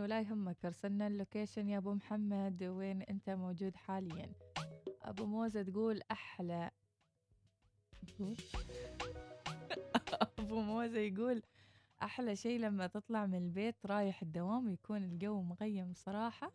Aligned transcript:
ولا 0.00 0.20
يهمك. 0.20 0.64
أرسلنا 0.64 1.06
ال 1.06 1.13
location 1.13 1.68
يا 1.68 1.78
أبو 1.78 1.94
محمد. 1.94 2.62
وين 2.62 3.02
أنت 3.02 3.30
موجود 3.30 3.76
حاليا؟ 3.76 4.32
أبو 5.02 5.26
موزة 5.26 5.62
تقول 5.62 6.00
أحلى. 6.10 6.70
أبو 10.38 10.60
موزة 10.60 10.98
يقول 10.98 11.42
أحلى 12.02 12.36
شيء 12.36 12.60
لما 12.60 12.86
تطلع 12.86 13.26
من 13.26 13.34
البيت 13.34 13.86
رايح 13.86 14.22
الدوام 14.22 14.68
يكون 14.68 15.04
الجو 15.04 15.42
مغيم 15.42 15.92
صراحة 15.94 16.52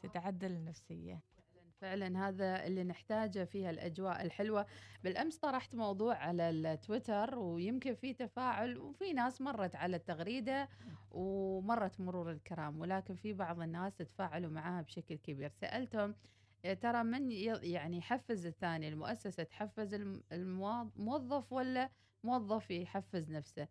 تتعدل 0.00 0.50
النفسية. 0.52 1.20
فعلا 1.80 2.28
هذا 2.28 2.66
اللي 2.66 2.84
نحتاجه 2.84 3.44
فيها 3.44 3.70
الأجواء 3.70 4.22
الحلوة. 4.22 4.66
بالأمس 5.04 5.36
طرحت 5.38 5.74
موضوع 5.74 6.14
على 6.14 6.50
التويتر 6.50 7.38
ويمكن 7.38 7.94
في 7.94 8.14
تفاعل 8.14 8.78
وفي 8.78 9.12
ناس 9.12 9.40
مرت 9.40 9.76
على 9.76 9.96
التغريدة 9.96 10.68
ومرت 11.10 12.00
مرور 12.00 12.30
الكرام 12.30 12.80
ولكن 12.80 13.14
في 13.14 13.32
بعض 13.32 13.60
الناس 13.60 13.96
تفاعلوا 13.96 14.50
معها 14.50 14.82
بشكل 14.82 15.14
كبير. 15.14 15.50
سألتهم 15.60 16.14
يا 16.64 16.74
ترى 16.74 17.02
من 17.02 17.30
يعني 17.62 17.98
يحفز 17.98 18.46
الثاني 18.46 18.88
المؤسسة 18.88 19.42
تحفز 19.42 19.94
الم- 19.94 20.22
الموظف 20.32 21.52
ولا 21.52 21.90
موظف 22.24 22.70
يحفز 22.70 23.30
نفسه. 23.30 23.68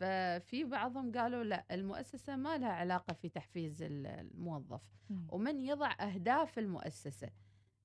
ففي 0.00 0.64
بعضهم 0.64 1.12
قالوا 1.12 1.44
لا 1.44 1.64
المؤسسة 1.70 2.36
ما 2.36 2.58
لها 2.58 2.68
علاقة 2.72 3.12
في 3.14 3.28
تحفيز 3.28 3.82
ال- 3.82 4.06
الموظف. 4.06 4.80
ومن 5.28 5.60
يضع 5.60 5.92
أهداف 6.00 6.58
المؤسسة؟ 6.58 7.28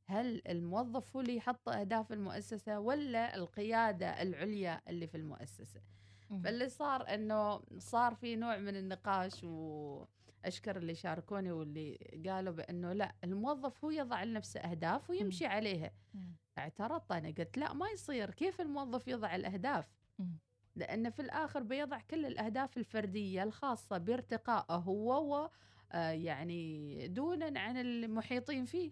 هل 0.09 0.41
الموظف 0.47 1.15
هو 1.15 1.21
اللي 1.21 1.35
يحط 1.35 1.69
أهداف 1.69 2.11
المؤسسة 2.13 2.79
ولا 2.79 3.35
القيادة 3.35 4.21
العليا 4.21 4.81
اللي 4.87 5.07
في 5.07 5.17
المؤسسة 5.17 5.81
مم. 6.29 6.41
فاللي 6.41 6.69
صار 6.69 7.13
أنه 7.13 7.61
صار 7.77 8.15
في 8.15 8.35
نوع 8.35 8.57
من 8.57 8.75
النقاش 8.75 9.43
وأشكر 9.43 10.77
اللي 10.77 10.95
شاركوني 10.95 11.51
واللي 11.51 11.97
قالوا 12.27 12.53
بأنه 12.53 12.93
لا 12.93 13.15
الموظف 13.23 13.83
هو 13.85 13.89
يضع 13.89 14.23
لنفسه 14.23 14.59
أهداف 14.59 15.09
ويمشي 15.09 15.45
عليها. 15.45 15.91
اعترضت 16.57 17.11
أنا 17.11 17.27
قلت 17.27 17.57
لا 17.57 17.73
ما 17.73 17.87
يصير 17.89 18.31
كيف 18.31 18.61
الموظف 18.61 19.07
يضع 19.07 19.35
الأهداف 19.35 19.87
مم. 20.19 20.37
لأن 20.75 21.09
في 21.09 21.21
الآخر 21.21 21.63
بيضع 21.63 21.99
كل 21.99 22.25
الأهداف 22.25 22.77
الفردية 22.77 23.43
الخاصة 23.43 23.97
بارتقائه 23.97 24.75
هو 24.75 25.35
و 25.43 25.49
آه، 25.91 26.09
يعني 26.11 27.07
دونا 27.07 27.59
عن 27.59 27.77
المحيطين 27.77 28.65
فيه. 28.65 28.91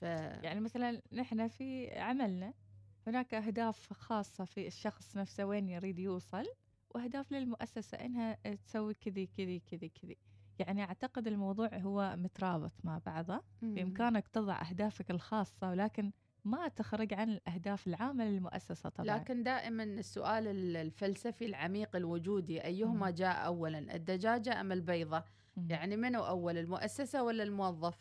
ف 0.00 0.02
يعني 0.02 0.60
مثلا 0.60 1.00
نحن 1.12 1.48
في 1.48 1.98
عملنا 1.98 2.52
هناك 3.06 3.34
أهداف 3.34 3.92
خاصة 3.92 4.44
في 4.44 4.66
الشخص 4.66 5.16
نفسه 5.16 5.44
وين 5.46 5.68
يريد 5.68 5.98
يوصل 5.98 6.44
وأهداف 6.94 7.32
للمؤسسة 7.32 7.98
إنها 7.98 8.38
تسوي 8.66 8.94
كذي 8.94 9.26
كذي 9.26 9.60
كذي 9.70 9.88
كذي 9.88 10.16
يعني 10.58 10.82
أعتقد 10.82 11.26
الموضوع 11.26 11.78
هو 11.78 12.16
مترابط 12.18 12.72
مع 12.84 12.98
بعضه. 13.06 13.42
بإمكانك 13.62 14.28
تضع 14.28 14.60
أهدافك 14.70 15.10
الخاصة 15.10 15.70
ولكن 15.70 16.12
ما 16.44 16.68
تخرج 16.68 17.14
عن 17.14 17.30
الأهداف 17.30 17.86
العامة 17.86 18.24
للمؤسسة 18.24 18.88
طبعا 18.88 19.06
لكن 19.18 19.42
دائما 19.42 19.82
السؤال 19.84 20.46
ال- 20.48 20.76
الفلسفي 20.76 21.46
العميق 21.46 21.96
الوجودي 21.96 22.64
أيهما. 22.64 23.10
جاء 23.10 23.46
أولا 23.46 23.78
الدجاجة 23.94 24.60
أم 24.60 24.72
البيضة. 24.72 25.24
يعني 25.68 25.96
منو 25.96 26.22
أول 26.26 26.58
المؤسسة 26.58 27.22
ولا 27.22 27.42
الموظف 27.42 27.98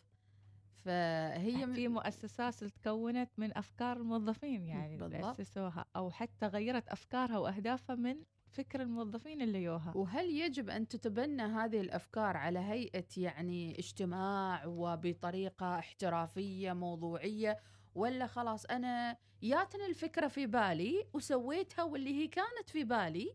فهي 0.85 1.67
في 1.67 1.87
مؤسسات 1.87 2.63
تكونت 2.63 3.29
من 3.37 3.57
أفكار 3.57 3.97
الموظفين 3.97 4.67
يعني 4.67 4.95
اللي 4.95 5.07
بالضبط. 5.07 5.39
أسسوها 5.39 5.85
أو 5.95 6.11
حتى 6.11 6.45
غيرت 6.47 6.87
أفكارها 6.89 7.37
وأهدافها 7.37 7.95
من 7.95 8.15
فكر 8.51 8.81
الموظفين 8.81 9.41
اللي 9.41 9.63
يوها. 9.63 9.97
وهل 9.97 10.25
يجب 10.29 10.69
أن 10.69 10.87
تتبنى 10.87 11.41
هذه 11.41 11.81
الأفكار 11.81 12.37
على 12.37 12.59
هيئة 12.59 13.05
يعني 13.17 13.79
اجتماع 13.79 14.65
وبطريقة 14.65 15.79
احترافية 15.79 16.73
موضوعية 16.73 17.57
ولا 17.95 18.27
خلاص 18.27 18.65
أنا 18.65 19.17
جاتني 19.43 19.85
الفكرة 19.85 20.27
في 20.27 20.45
بالي 20.47 21.05
وسويتها 21.13 21.83
واللي 21.83 22.13
هي 22.13 22.27
كانت 22.27 22.69
في 22.69 22.83
بالي 22.83 23.33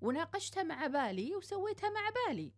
وناقشتها 0.00 0.62
مع 0.62 0.86
بالي 0.86 1.36
وسويتها 1.36 1.90
مع 1.90 2.00
بالي؟ 2.28 2.52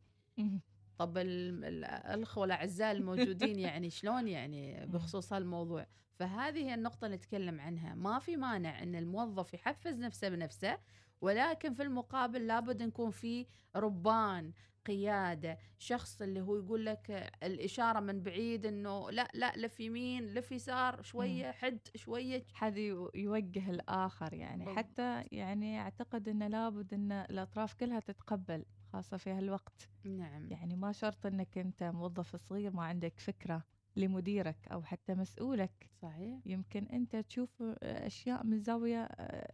طب 1.05 1.19
ال- 1.19 1.65
ال- 1.65 1.85
الأخوة 1.85 2.45
الأعزاء 2.45 2.93
الموجودين 2.93 3.59
يعني 3.59 3.91
شلون 3.91 4.29
يعني 4.29 4.87
بخصوص 4.87 5.33
هالموضوع؟ 5.33 5.87
فهذه 6.15 6.59
هي 6.59 6.75
النقطة 6.75 7.05
اللي 7.05 7.17
نتكلم 7.17 7.61
عنها. 7.61 7.95
ما 7.95 8.19
في 8.19 8.37
مانع 8.37 8.83
أن 8.83 8.95
الموظف 8.97 9.55
يحفز 9.55 9.99
نفسه 10.01 10.29
بنفسه 10.29 10.79
ولكن 11.21 11.75
في 11.75 11.83
المقابل 11.83 12.47
لابد 12.47 12.83
نكون 12.83 13.11
في 13.11 13.47
ربان 13.77 14.53
قيادة 14.87 15.59
شخص 15.79 16.23
اللي 16.23 16.41
هو 16.41 16.57
يقول 16.57 16.87
لك 16.87 17.31
الإشارة 17.43 18.01
من 18.01 18.23
بعيد 18.23 18.67
أنه 18.67 19.11
لا 19.11 19.29
لا 19.35 19.53
لف 19.57 19.81
يمين 19.81 20.27
لف 20.35 20.53
يسار 20.53 21.03
شوية 21.03 21.51
حد 21.51 21.79
شوية 21.95 22.45
حد 22.53 22.77
يو- 22.77 23.11
يوجه 23.15 23.71
الآخر 23.71 24.35
يعني. 24.35 24.65
حتى 24.77 25.25
يعني 25.33 25.81
أعتقد 25.81 26.29
أنه 26.29 26.49
لابد 26.49 26.95
أن 26.95 27.13
الأطراف 27.13 27.75
كلها 27.75 28.01
تتقبل. 28.01 28.65
خاصة 28.93 29.17
في 29.17 29.31
هالوقت. 29.31 29.89
نعم. 30.05 30.51
يعني 30.51 30.77
ما 30.77 30.93
شرط 30.93 31.27
أنك 31.27 31.59
أنت 31.59 31.83
موظف 31.83 32.37
صغير 32.37 32.73
ما 32.77 32.85
عندك 32.85 33.21
فكرة 33.21 33.65
لمديرك 33.97 34.69
أو 34.73 34.83
حتى 34.83 35.15
مسؤولك. 35.15 35.91
صحيح. 36.03 36.39
يمكن 36.47 36.85
أنت 36.87 37.17
تشوف 37.17 37.63
أشياء 37.83 38.47
من 38.47 38.61
زاوية 38.61 39.09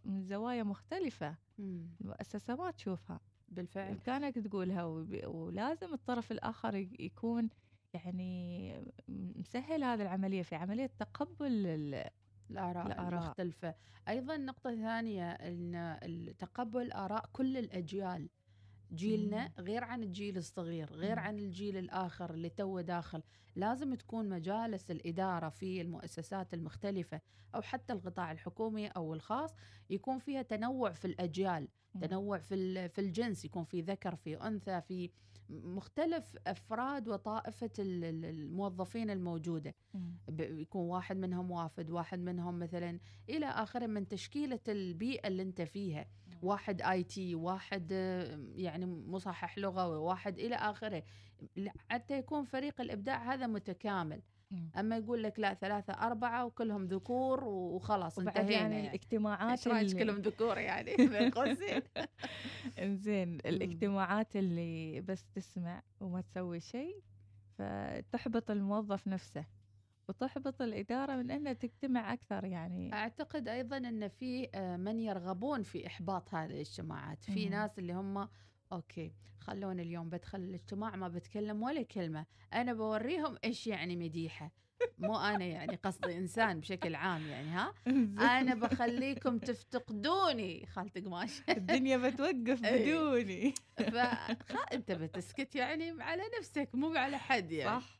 من 0.05 0.23
زوايا 0.23 0.63
مختلفة 0.63 1.37
مم. 1.59 1.87
المؤسسة 2.01 2.57
ما 2.57 2.71
تشوفها. 2.71 3.21
بالفعل. 3.49 3.89
بإمكانك 3.93 4.35
تقولها 4.35 4.85
ولازم 5.27 5.93
الطرف 5.95 6.33
الآخر 6.33 6.75
يكون 7.01 7.49
يعني 7.95 8.75
مسهل 9.09 9.85
هذه 9.85 10.03
العملية 10.03 10.43
في 10.43 10.55
عملية 10.55 10.91
تقبل 10.99 11.67
ال- 11.67 12.11
الآراء, 12.51 12.87
الآراء. 12.87 13.23
المختلفة. 13.23 13.75
أيضا 14.09 14.37
نقطة 14.37 14.75
ثانية 14.75 15.31
أن 15.33 16.35
تقبل 16.39 16.93
آراء 16.93 17.25
كل 17.33 17.57
الأجيال. 17.57 18.29
جيلنا 18.93 19.53
غير 19.59 19.85
عن 19.85 20.03
الجيل 20.03 20.37
الصغير 20.37 20.93
غير. 20.93 21.19
عن 21.19 21.39
الجيل 21.39 21.77
الآخر 21.77 22.35
اللي 22.35 22.49
توه 22.49 22.81
داخل. 22.83 23.23
لازم 23.57 23.95
تكون 23.95 24.29
مجالس 24.29 24.91
الإدارة 24.91 25.49
في 25.49 25.81
المؤسسات 25.81 26.55
المختلفة 26.55 27.21
أو 27.55 27.63
حتى 27.63 27.93
القطاع 27.93 28.33
الحكومي 28.33 28.89
أو 28.89 29.15
الخاص 29.15 29.55
يكون 29.91 30.19
فيها 30.19 30.43
تنوع 30.43 30.93
في 30.93 31.05
الأجيال. 31.05 31.69
تنوع 32.01 32.39
في 32.39 32.89
في 32.89 33.01
الجنس 33.01 33.45
يكون 33.45 33.65
في 33.65 33.81
ذكر 33.81 34.15
في 34.17 34.37
أنثى 34.37 34.81
في 34.81 35.11
مختلف 35.51 36.37
أفراد 36.47 37.09
وطائفة 37.09 37.71
ال- 37.79 38.05
ال- 38.05 38.25
الموظفين 38.25 39.11
الموجودة. 39.11 39.75
يكون 40.39 40.83
واحد 40.87 41.17
منهم 41.17 41.51
وافد 41.51 41.91
واحد 41.91 42.19
منهم 42.19 42.59
مثلا 42.59 42.99
إلى 43.29 43.47
آخره 43.47 43.87
من 43.87 44.09
تشكيلة 44.09 44.61
البيئة 44.69 45.29
اللي 45.29 45.43
أنت 45.43 45.63
فيها. 45.63 46.07
واحد 46.43 46.83
آي 46.83 47.03
تي 47.05 47.35
واحد 47.35 47.91
يعني 48.57 48.87
مصحح 48.87 49.59
لغوي 49.59 49.97
واحد 49.97 50.39
إلى 50.39 50.55
آخره. 50.55 51.03
حتى 51.91 52.19
يكون 52.19 52.45
فريق 52.45 52.81
الإبداع 52.81 53.35
هذا 53.35 53.47
متكامل. 53.47 54.23
أما 54.79 54.97
يقول 54.97 55.23
لك 55.23 55.39
لا 55.39 55.55
ثلاثة 55.55 55.93
أربعة 55.93 56.45
وكلهم 56.45 56.85
ذكور 56.85 57.45
وخلاص 57.45 58.19
انتهينا. 58.19 58.51
يعني 58.51 58.75
يعني 58.75 58.89
الاجتماعات 58.89 59.67
إيش 59.67 59.93
اللي- 59.93 60.05
كلهم 60.05 60.17
ذكور 60.21 60.59
يعني؟ 60.59 60.97
بين 61.13 61.31
قوسين 61.31 61.83
إنزين 62.83 63.35
الاجتماعات 63.35 64.37
اللي 64.37 65.01
بس 65.01 65.27
تسمع 65.35 65.83
وما 66.01 66.21
تسوي 66.21 66.61
شيء 66.61 67.03
فتحبط 67.59 68.51
الموظف 68.51 69.09
نفسه. 69.09 69.45
وتحبط 70.09 70.63
الإدارة 70.63 71.17
من 71.17 71.31
أنها 71.31 71.53
تجتمع 71.53 72.13
أكثر 72.13 72.45
يعني. 72.45 72.93
أعتقد 72.95 73.49
أيضا 73.49 73.77
إن 73.77 74.09
في 74.09 74.49
آه، 74.55 74.77
من 74.77 74.99
يرغبون 75.01 75.63
في 75.63 75.87
إحباط 75.87 76.35
هذه 76.35 76.51
الاجتماعات. 76.51 77.25
في 77.25 77.45
مم. 77.47 77.51
ناس 77.53 77.79
اللي 77.79 77.93
هم 77.93 78.29
أوكي 78.73 79.13
خلوني 79.41 79.83
اليوم 79.83 80.09
بدخل 80.09 80.39
الاجتماع 80.39 80.97
ما 80.97 81.09
بتكلم 81.09 81.63
ولا 81.63 81.83
كلمة. 81.83 82.27
أنا 82.53 82.73
بوريهم 82.73 83.37
إيش 83.45 83.67
يعني 83.67 83.97
مديحة. 83.97 84.51
مو 84.99 85.19
أنا 85.19 85.45
يعني 85.45 85.77
قصدي 85.77 86.17
إنسان 86.19 86.61
بشكل 86.61 86.95
عام 86.95 87.27
يعني 87.27 87.49
ها؟ 87.49 87.75
أنا 88.41 88.55
بخليكم 88.55 89.39
تفتقدوني. 89.39 90.67
خالة 90.67 90.91
قماش 91.05 91.43
الدنيا 91.49 91.97
بتوقف 91.97 92.65
إيه. 92.65 92.95
بدوني. 92.97 93.55
فانت 94.47 94.93
بتسكت 94.93 95.55
يعني 95.57 96.03
على 96.03 96.23
نفسك 96.39 96.69
مو 96.75 96.95
على 96.95 97.19
حد 97.19 97.53
يعني. 97.53 97.81
صح. 97.81 97.98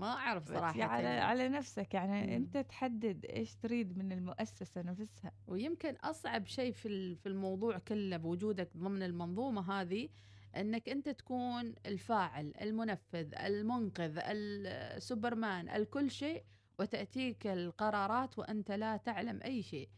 ما 0.00 0.06
أعرف 0.12 0.48
صراحة 0.48 0.82
على 0.84 1.04
يعني. 1.08 1.20
على 1.20 1.48
نفسك 1.48 1.94
يعني 1.94 2.26
مم. 2.26 2.32
أنت 2.32 2.56
تحدد 2.58 3.24
إيش 3.24 3.56
تريد 3.56 3.98
من 3.98 4.12
المؤسسة 4.12 4.82
نفسها. 4.82 5.32
ويمكن 5.46 5.94
أصعب 5.96 6.46
شيء 6.46 6.72
في 6.72 7.14
في 7.16 7.26
الموضوع 7.28 7.78
كله 7.78 8.16
بوجودك 8.16 8.76
ضمن 8.76 9.02
المنظومة 9.02 9.72
هذه 9.80 10.08
إنك 10.56 10.88
أنت 10.88 11.08
تكون 11.08 11.74
الفاعل 11.86 12.52
المنفذ 12.60 13.34
المنقذ 13.34 14.18
السوبرمان 14.24 15.68
الكل 15.68 16.10
شيء 16.10 16.44
وتأتيك 16.78 17.46
القرارات 17.46 18.38
وأنت 18.38 18.70
لا 18.70 18.96
تعلم 18.96 19.40
أي 19.44 19.62
شيء. 19.62 19.88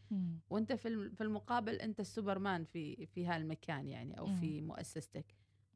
وأنت 0.49 0.73
في 0.73 0.87
الم- 0.87 1.11
في 1.15 1.21
المقابل 1.23 1.75
أنت 1.75 1.99
السوبرمان 1.99 2.63
في 2.63 3.05
في 3.05 3.25
هالمكان 3.25 3.87
يعني 3.87 4.19
أو 4.19 4.25
في 4.25 4.61
مؤسستك. 4.61 5.25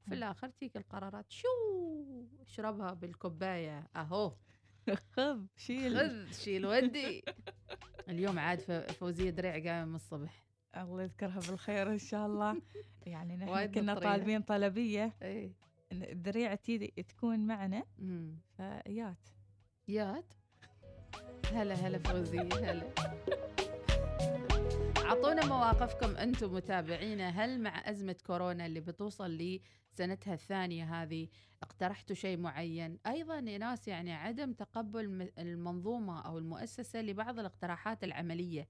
في. 0.10 0.14
الآخر 0.16 0.50
تيك 0.50 0.78
القرارات 0.78 1.26
شو؟ 1.32 1.48
واشربها 2.40 2.94
بالكوباية. 2.94 3.88
أهو. 3.96 4.34
خذ 5.12 5.46
شيل. 5.56 5.98
خذ 5.98 6.32
شيل 6.32 6.66
ودي. 6.66 7.24
اليوم 8.10 8.40
عاد 8.40 8.60
ف- 8.60 8.72
فوزية 8.72 9.30
دريع 9.30 9.52
قايمه 9.52 9.86
من 9.86 9.96
الصبح. 9.96 10.44
الله 10.78 11.04
يذكرها 11.04 11.40
بالخير 11.40 11.92
إن 11.92 11.98
شاء 11.98 12.26
الله. 12.28 12.62
يعني 13.06 13.38
نحن 13.38 13.66
كنا 13.66 13.94
مطرية. 13.94 14.10
طالبين 14.10 14.42
طلبية. 14.42 15.14
اي 15.24 15.54
إن 15.92 16.04
الذريعه 16.04 16.56
تي 16.56 16.88
تكون 16.88 17.40
معنا. 17.48 17.84
فيات 18.58 19.28
يات. 19.88 20.34
هلا 21.54 21.74
هلا 21.76 21.98
فوزية 22.00 22.42
هلا. 22.42 22.90
اعطونا 25.08 25.46
مواقفكم 25.46 26.16
أنتم 26.18 26.54
متابعينا. 26.54 27.30
هل 27.30 27.62
مع 27.62 27.90
أزمة 27.90 28.16
كورونا 28.26 28.66
اللي 28.66 28.80
بتوصل 28.80 29.32
لسنتها 29.98 30.34
الثانية 30.34 31.02
هذه 31.02 31.28
اقترحتوا 31.64 32.16
شيء 32.16 32.38
معين. 32.38 33.00
أيضا 33.08 33.40
يا 33.40 33.58
ناس 33.58 33.88
يعني 33.88 34.14
عدم 34.14 34.54
تقبل 34.54 35.32
المنظومة 35.38 36.22
أو 36.22 36.38
المؤسسة 36.38 37.02
لبعض 37.02 37.40
الاقتراحات 37.40 38.04
العملية. 38.04 38.68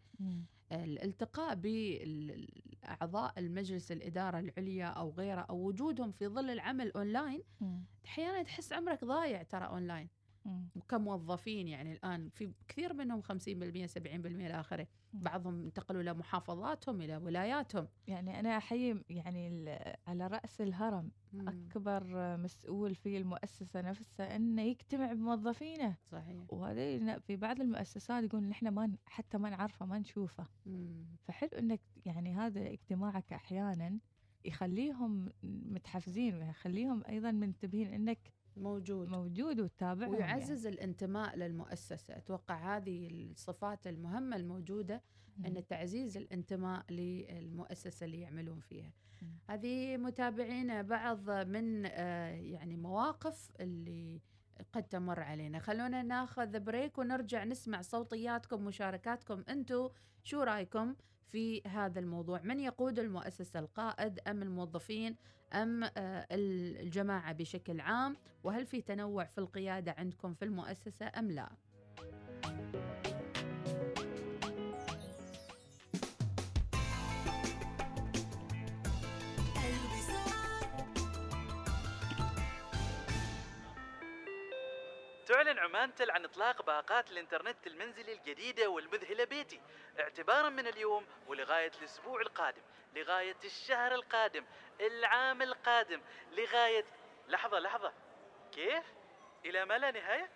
الالتقاء 0.71 1.55
باعضاء 1.55 3.39
المجلس 3.39 3.91
الإدارة 3.91 4.39
العليا 4.39 4.85
أو 4.85 5.11
غيره 5.11 5.41
أو 5.41 5.67
وجودهم 5.67 6.11
في 6.11 6.27
ظل 6.27 6.49
العمل 6.49 6.91
أونلاين 6.91 7.43
مم. 7.61 7.83
أحيانا 8.05 8.43
تحس 8.43 8.73
عمرك 8.73 9.03
ضايع 9.05 9.43
ترى 9.43 9.65
أونلاين. 9.65 10.09
مم. 10.47 10.69
كموظفين 10.89 11.67
يعني 11.67 11.91
الآن 11.91 12.29
في 12.29 12.51
كثير 12.67 12.93
منهم 12.93 13.21
50% 13.21 13.25
70% 13.25 14.05
إلى 14.25 14.59
آخره 14.59 14.87
مم. 15.13 15.19
بعضهم 15.19 15.63
انتقلوا 15.63 16.01
إلى 16.01 16.13
محافظاتهم 16.13 17.01
إلى 17.01 17.17
ولاياتهم 17.17 17.87
يعني 18.07 18.39
أنا 18.39 18.57
أحيي 18.57 19.03
يعني 19.09 19.69
على 20.07 20.27
رأس 20.27 20.61
الهرم 20.61 21.11
أكبر 21.33 22.03
مسؤول 22.37 22.95
في 22.95 23.17
المؤسسة 23.17 23.81
نفسها 23.81 24.35
إنه 24.35 24.61
يجتمع 24.61 25.13
بموظفينه 25.13 25.97
صحيح 26.11 26.45
وهذا 26.49 27.19
في 27.19 27.35
بعض 27.35 27.61
المؤسسات 27.61 28.23
يقول 28.23 28.43
نحن 28.43 28.67
ما 28.67 28.97
حتى 29.05 29.37
ما 29.37 29.49
نعرفه 29.49 29.85
ما 29.85 29.99
نشوفه 29.99 30.47
مم. 30.65 31.05
فحلو 31.23 31.49
إنك 31.59 31.81
يعني 32.05 32.35
هذا 32.35 32.67
اجتماعك 32.71 33.33
أحيانا 33.33 33.99
يخليهم 34.45 35.29
متحفزين 35.43 36.35
ويخليهم 36.35 37.03
أيضا 37.09 37.31
منتبهين 37.31 37.93
إنك 37.93 38.36
موجود 38.57 39.09
موجود 39.09 39.59
وتتابعهم 39.59 40.13
يعني. 40.13 40.25
ويعزز 40.25 40.65
الانتماء 40.65 41.35
للمؤسسة 41.35 42.17
أتوقع 42.17 42.77
هذه 42.77 43.07
الصفات 43.07 43.87
المهمة 43.87 44.35
الموجودة 44.35 45.01
يعني. 45.39 45.59
إن 45.59 45.67
تعزيز 45.67 46.17
الانتماء 46.17 46.85
للمؤسسة 46.91 48.05
اللي 48.05 48.21
يعملون 48.21 48.59
فيها 48.59 48.91
مم. 49.21 49.37
هذه 49.49 49.97
متابعينا 49.97 50.81
بعض 50.81 51.29
من 51.29 51.85
آه، 51.85 52.29
يعني 52.29 52.75
مواقف 52.75 53.51
اللي 53.59 54.21
قد 54.73 54.83
تمر 54.83 55.19
علينا 55.19 55.59
خلونا 55.59 56.03
ناخذ 56.03 56.59
بريك 56.59 56.97
ونرجع 56.97 57.43
نسمع 57.43 57.81
صوتياتكم 57.81 58.65
مشاركاتكم 58.65 59.43
أنتم 59.49 59.89
شو 60.23 60.41
رأيكم 60.41 60.95
في 61.31 61.61
هذا 61.67 61.99
الموضوع. 61.99 62.41
من 62.41 62.59
يقود 62.59 62.99
المؤسسة 62.99 63.59
القائد 63.59 64.19
أم 64.27 64.41
الموظفين 64.41 65.15
أم 65.53 65.83
آه، 65.83 66.27
الجماعة 66.31 67.33
بشكل 67.33 67.79
عام؟ 67.79 68.17
وهل 68.43 68.65
في 68.65 68.81
تنوع 68.81 69.25
في 69.25 69.37
القيادة 69.37 69.95
عندكم 69.97 70.33
في 70.33 70.45
المؤسسة 70.45 71.11
أم 71.19 71.31
لا؟ 71.31 71.49
تعلن 85.37 85.59
عمانتل 85.59 86.11
عن 86.11 86.25
إطلاق 86.25 86.61
باقات 86.61 87.11
الإنترنت 87.11 87.67
المنزلي 87.67 88.13
الجديدة 88.13 88.67
والمذهلة 88.69 89.23
بيتي 89.23 89.61
اعتبارا 89.99 90.49
من 90.49 90.67
اليوم 90.67 91.05
ولغاية 91.27 91.71
الأسبوع 91.79 92.21
القادم 92.21 92.61
لغاية 92.95 93.35
الشهر 93.43 93.93
القادم 93.93 94.45
العام 94.81 95.41
القادم 95.41 96.01
لغاية 96.31 96.85
لحظة 97.27 97.59
لحظة 97.59 97.93
كيف؟ 98.51 98.83
إلى 99.45 99.65
ما 99.65 99.77
لا 99.77 99.91
نهاية؟ 99.91 100.29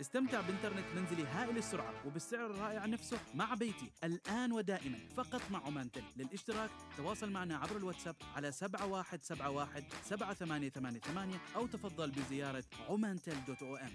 استمتع 0.00 0.40
بانترنت 0.40 0.84
منزلي 0.96 1.26
هائل 1.26 1.58
السرعة 1.58 1.94
وبالسعر 2.06 2.46
الرائع 2.46 2.86
نفسه 2.86 3.18
مع 3.34 3.54
بيتي. 3.54 3.90
الآن 4.04 4.52
ودائما 4.52 4.98
فقط 5.16 5.40
مع 5.50 5.66
عمانتل 5.66 6.02
للاشتراك 6.16 6.70
تواصل 6.96 7.30
معنا 7.30 7.56
عبر 7.56 7.76
الواتساب 7.76 8.16
على 8.36 8.52
7171 8.52 9.84
7888 10.04 11.38
أو 11.56 11.66
تفضل 11.66 12.10
بزيارة 12.10 12.64
عمانتل 12.88 13.44
دوت 13.46 13.62
أو 13.62 13.76
إم. 13.76 13.90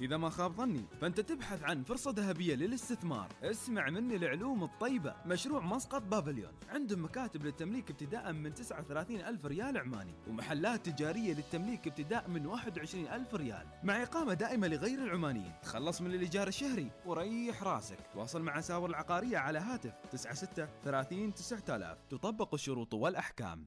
إذا 0.00 0.16
ما 0.16 0.30
خاب 0.30 0.52
ظني 0.52 0.84
فأنت 1.00 1.20
تبحث 1.20 1.62
عن 1.62 1.82
فرصة 1.82 2.10
ذهبية 2.10 2.54
للاستثمار. 2.54 3.28
اسمع 3.42 3.90
مني 3.90 4.16
العلوم 4.16 4.64
الطيبة. 4.64 5.14
مشروع 5.26 5.60
مسقط 5.60 6.02
Pavilion. 6.02 6.52
عندهم 6.70 7.04
مكاتب 7.04 7.44
للتمليك 7.44 7.90
ابتداء 7.90 8.32
من 8.32 8.54
39 8.54 9.20
ألف 9.20 9.46
ريال 9.46 9.78
عماني. 9.78 10.14
ومحلات 10.28 10.88
تجارية 10.88 11.34
للتمليك 11.34 11.86
ابتداء 11.86 12.28
من 12.28 12.46
21 12.46 13.06
ألف 13.08 13.34
ريال. 13.34 13.66
مع 13.82 14.02
إقامة 14.02 14.34
دائمة 14.34 14.68
لغير 14.68 15.04
العمانيين. 15.04 15.52
تخلص 15.62 16.00
من 16.00 16.14
الإيجار 16.14 16.48
الشهري 16.48 16.90
وريح 17.06 17.62
راسك. 17.62 17.98
تواصل 18.14 18.42
مع 18.42 18.60
ساور 18.60 18.90
العقارية 18.90 19.38
على 19.38 19.58
هاتف. 19.58 19.92
96 20.14 20.68
30 20.84 21.34
9000 21.34 21.98
تطبق 22.10 22.54
الشروط 22.54 22.94
والأحكام. 22.94 23.66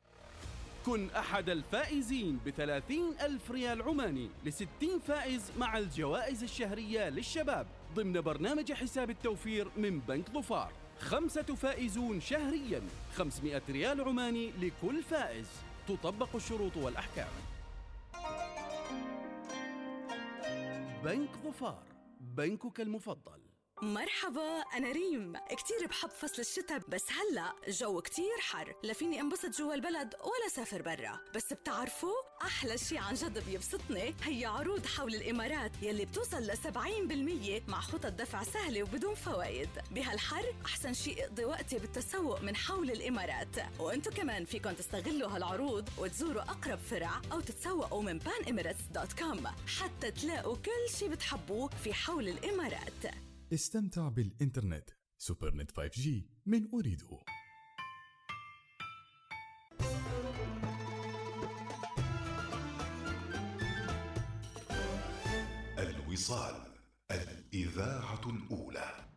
كن 0.88 1.10
أحد 1.10 1.50
الفائزين 1.50 2.40
بثلاثين 2.46 3.14
ألف 3.22 3.52
ريال 3.52 3.82
عماني 3.82 4.30
لستين 4.46 5.00
فائز 5.00 5.52
مع 5.58 5.78
الجوائز 5.78 6.44
الشهرية 6.44 7.10
للشباب 7.10 7.68
ضمن 7.96 8.22
برنامج 8.22 8.74
حساب 8.74 9.10
التوفير 9.10 9.68
من 9.78 10.00
بنك 10.00 10.30
ظفار. 10.30 10.72
خمسة 11.00 11.42
فائزون 11.42 12.22
شهريا 12.22 12.82
500 13.16 13.62
ريال 13.70 14.02
عماني 14.02 14.52
لكل 14.62 15.04
فائز. 15.04 15.48
تطبق 15.88 16.36
الشروط 16.36 16.78
والأحكام. 16.78 17.32
بنك 21.04 21.30
ظفار 21.46 21.84
بنكك 22.22 22.82
المفضل. 22.82 23.47
مرحبا 23.82 24.62
أنا 24.62 24.92
ريم. 24.92 25.34
كتير 25.50 25.88
بحب 25.90 26.10
فصل 26.10 26.42
الشتاء 26.42 26.82
بس 26.88 27.04
هلأ 27.12 27.54
الجو 27.68 28.02
كتير 28.02 28.38
حر. 28.40 28.76
لا 28.84 28.94
فيني 28.94 29.22
انبسط 29.22 29.50
جوا 29.58 29.74
البلد 29.74 30.16
ولا 30.24 30.50
سافر 30.50 30.82
برا. 30.82 31.20
بس 31.36 31.54
بتعرفوا 31.54 32.14
أحلى 32.42 32.78
شي 32.78 32.98
عن 32.98 33.14
جد 33.14 33.46
بيبسطني 33.46 34.16
هي 34.24 34.46
عروض 34.46 34.86
حول 34.86 35.16
الإمارات 35.16 35.72
يلي 35.82 36.06
بتوصل 36.06 36.38
ل 36.38 36.58
70% 36.58 37.70
مع 37.70 37.82
خطط 37.82 38.06
دفع 38.06 38.44
سهلة 38.44 38.84
وبدون 38.84 39.16
فوائد. 39.16 39.70
بهالحر 39.92 40.54
أحسن 40.66 40.94
شي 40.94 41.24
اقضي 41.24 41.46
وقتي 41.46 41.80
بالتسوق 41.80 42.42
من 42.42 42.56
حول 42.56 42.92
الإمارات. 42.92 43.80
وأنتو 43.80 44.12
كمان 44.12 44.46
فيكن 44.46 44.76
تستغلوا 44.76 45.30
هالعروض 45.30 45.90
وتزوروا 45.98 46.42
أقرب 46.42 46.80
فرع 46.80 47.22
أو 47.32 47.40
تتسوقوا 47.40 48.04
من 48.04 48.20
panemirates.com 48.22 49.48
حتى 49.80 50.12
تلاقوا 50.12 50.56
كل 50.56 50.98
شي 51.00 51.08
بتحبوه 51.10 51.70
في 51.84 51.94
حول 51.94 52.28
الإمارات. 52.28 53.27
استمتع 53.54 54.10
بالإنترنت. 54.10 54.90
سوبر 55.18 55.56
نت 55.56 55.72
5G 55.72 56.10
من 56.46 56.68
أريدو 56.74 57.20
الوصال 65.78 66.56
الإذاعة 67.12 68.22
الأولى. 68.26 69.08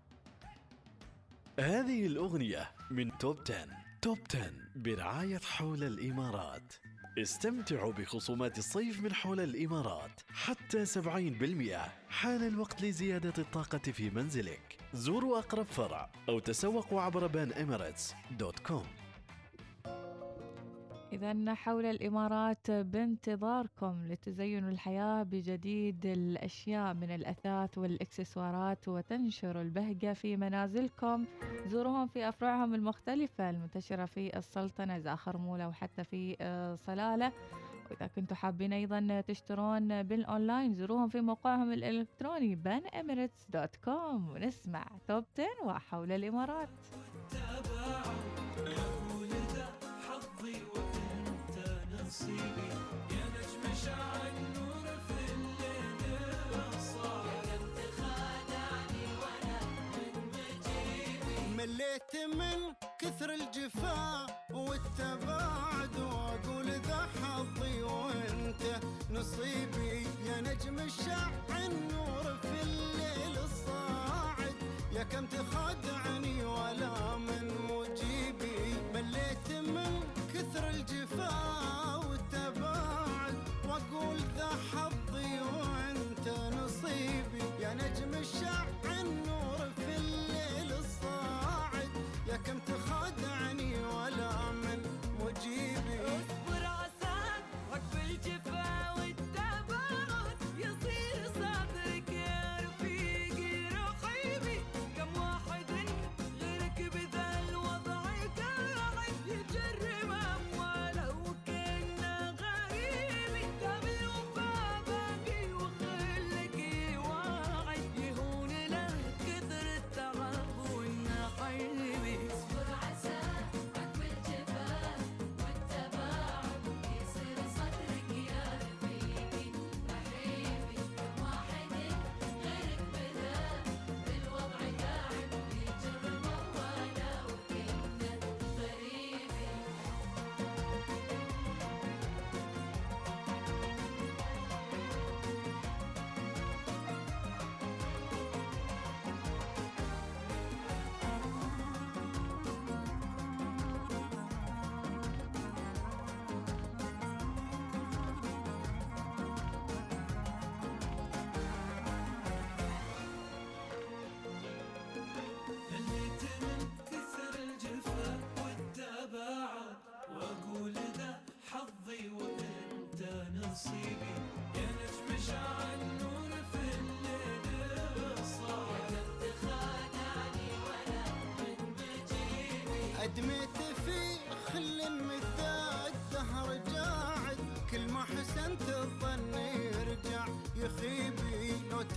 هذه 1.58 2.06
الأغنية 2.06 2.70
من 2.90 3.18
توب 3.18 3.40
10 3.40 3.68
توب 4.02 4.18
10 4.30 4.52
برعاية 4.76 5.38
حول 5.38 5.84
الإمارات. 5.84 6.72
استمتعوا 7.18 7.92
بخصومات 7.92 8.58
الصيف 8.58 9.02
من 9.02 9.14
حول 9.14 9.40
الإمارات 9.40 10.20
حتى 10.32 10.86
70% 10.86 11.76
حان 12.08 12.46
الوقت 12.46 12.82
لزيادة 12.82 13.32
الطاقة 13.38 13.78
في 13.78 14.10
منزلك. 14.10 14.78
زوروا 14.92 15.38
أقرب 15.38 15.66
فرع 15.66 16.10
أو 16.28 16.38
تسوقوا 16.38 17.00
عبر 17.00 17.26
بان 17.26 17.52
دوت 18.30 18.58
كوم. 18.58 18.99
إذا 21.12 21.54
حول 21.54 21.86
الإمارات 21.86 22.70
بانتظاركم 22.70 24.06
لتزينوا 24.08 24.70
الحياة 24.70 25.22
بجديد 25.22 26.06
الأشياء 26.06 26.94
من 26.94 27.10
الأثاث 27.14 27.78
والإكسسوارات 27.78 28.88
وتنشروا 28.88 29.62
البهجة 29.62 30.12
في 30.12 30.36
منازلكم. 30.36 31.24
زوروهم 31.66 32.06
في 32.06 32.28
أفرعهم 32.28 32.74
المختلفة. 32.74 33.50
المنتشرة 33.50 34.04
في 34.04 34.36
السلطنة 34.36 34.98
زاخر 34.98 35.38
مولا 35.38 35.66
وحتى 35.66 36.04
في 36.04 36.36
آه، 36.40 36.74
صلالة. 36.74 37.32
وإذا 37.90 38.06
كنتوا 38.06 38.36
حابين 38.36 38.72
أيضا 38.72 39.20
تشترون 39.20 40.02
بالأونلاين 40.02 40.74
زوروهم 40.74 41.08
في 41.08 41.20
موقعهم 41.20 41.72
الإلكتروني 41.72 42.58
banemirates.com 42.64 44.30
ونسمع 44.30 44.86
توب 45.08 45.24
10 45.38 45.46
وحول 45.66 46.12
الإمارات. 46.12 46.68
نسيبي. 52.10 52.70
يا 53.10 53.24
نجم 53.34 53.64
شعل 53.84 54.34
نور 54.54 54.86
في 55.06 55.20
الليل 55.32 56.54
الصار 56.74 57.28
قد 57.48 57.62
تخادعني 57.76 59.04
ولا 59.22 59.58
من 59.94 60.14
مجيبي. 60.34 61.56
مليت 61.56 62.12
من 62.34 62.58
كثر 62.98 63.30
الجفاء 63.30 64.46
والتباعد 64.50 65.96
وأقول 65.98 66.66
ذا 66.66 67.08
حظي 67.22 67.82
وأنت 67.82 68.62
نصيبي. 69.10 70.06
يا 70.26 70.40
نجم 70.40 70.78
الشع 70.78 71.30
النور 71.66 72.24
في 72.42 72.62
الليل 72.62 73.38
الصاعد. 73.38 74.54
يا 74.92 75.02
كم 75.02 75.26
تخدعني 75.26 76.44
ولا 76.44 77.16
من 77.16 77.46
مجيبي. 77.70 78.60
مليت 78.94 79.48
من 79.50 79.92
كثر 80.34 80.70
الجفاء 80.70 81.89
واقول 84.00 84.18
ذا 84.36 84.89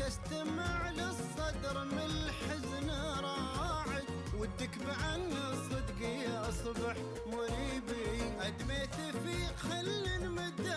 تستمع 0.08 0.90
للصدر 0.90 1.84
من 1.84 2.00
الحزن 2.00 2.90
راعد 3.24 4.06
ودك 4.40 4.78
بعن 4.88 5.32
صدق 5.70 6.00
يصبح 6.02 6.96
مريبي. 7.28 8.24
أدميت 8.42 8.96
في 9.24 9.48
خل 9.58 10.30
مدى 10.30 10.76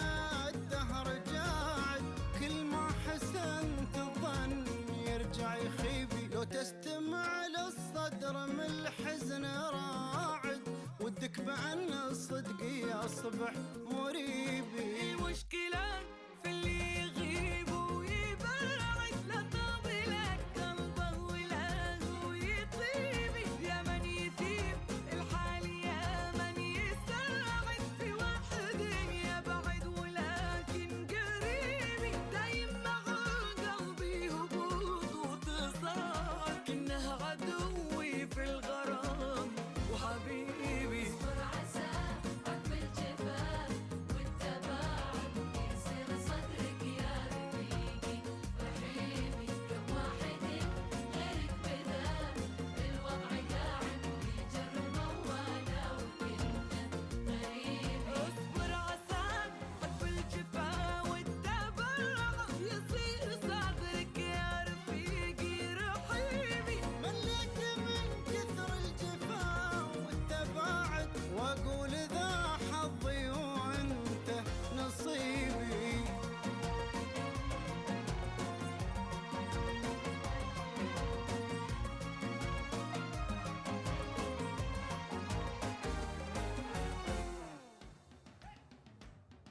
الدهر 0.54 1.23
جاعد. 1.33 2.02
كل 2.40 2.64
ما 2.64 2.88
حسنت 3.06 3.95
الظن 3.97 4.64
يرجع 5.06 5.56
يخيبي. 5.56 6.35
لو 6.35 6.45
تستمع 6.45 7.47
للصدر 7.47 8.47
من 8.47 8.61
الحزن 8.61 9.45
راعد. 9.45 10.61
ودك 11.00 11.40
بعن 11.40 11.92
الصدق 12.11 12.62
يصبح 12.62 13.52
مريبي 13.52 13.75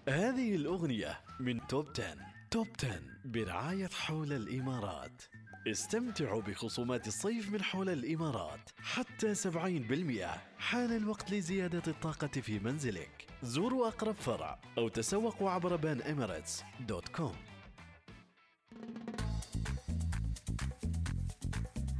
هذه 0.09 0.55
الأغنية 0.55 1.19
من 1.39 1.67
top 1.67 1.87
10 1.99 2.15
top 2.51 2.67
10 2.79 2.99
برعاية 3.25 3.87
حول 3.87 4.33
الإمارات. 4.33 5.21
استمتعوا 5.67 6.41
بخصومات 6.41 7.07
الصيف 7.07 7.51
من 7.51 7.63
حول 7.63 7.89
الإمارات. 7.89 8.69
حتى 8.77 9.35
70% 9.35 10.39
حان 10.57 10.95
الوقت 10.95 11.31
لزيادة 11.31 11.81
الطاقة 11.87 12.27
في 12.27 12.59
منزلك. 12.59 13.27
زوروا 13.43 13.87
أقرب 13.87 14.15
فرع 14.15 14.59
أو 14.77 14.87
تسوقوا 14.87 15.49
عبر 15.49 15.75
Pan 15.75 16.01
Emirates 16.01 16.63
dot 16.79 17.07
com. 17.07 17.35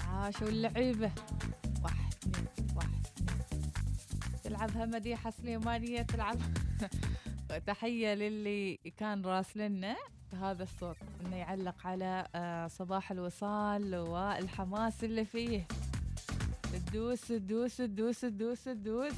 عاشوا 0.08 0.48
اللعيبة؟ 0.48 1.12
واحد 1.84 2.14
اثنين 2.14 2.48
واحد 2.76 3.06
اثنين. 3.06 3.72
تلعبها 4.44 4.86
مديحة 4.86 5.30
سليمانية 5.30 6.02
تلعب. 6.02 6.40
تحية 7.60 8.14
للي 8.14 8.80
كان 8.98 9.26
راسلنا 9.26 9.96
هذا 10.42 10.64
الصوت 10.64 10.98
إنه 11.22 11.36
يعلق 11.36 11.88
على 11.88 12.28
آه، 12.36 12.68
صباح 12.68 13.12
الوصال 13.12 13.96
والحماس 13.96 15.04
اللي 15.04 15.26
فيه. 15.26 15.68
تدوس 16.74 17.28
تدوس 17.28 17.78
تدوس 17.78 18.22
تدوس 18.22 18.64
تدوس. 18.64 19.14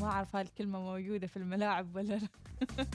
ما 0.00 0.06
أعرف 0.06 0.36
هالكلمة 0.36 0.80
موجودة 0.80 1.26
في 1.26 1.36
الملاعب 1.36 1.96
ولا 1.96 2.14
لا. 2.14 2.28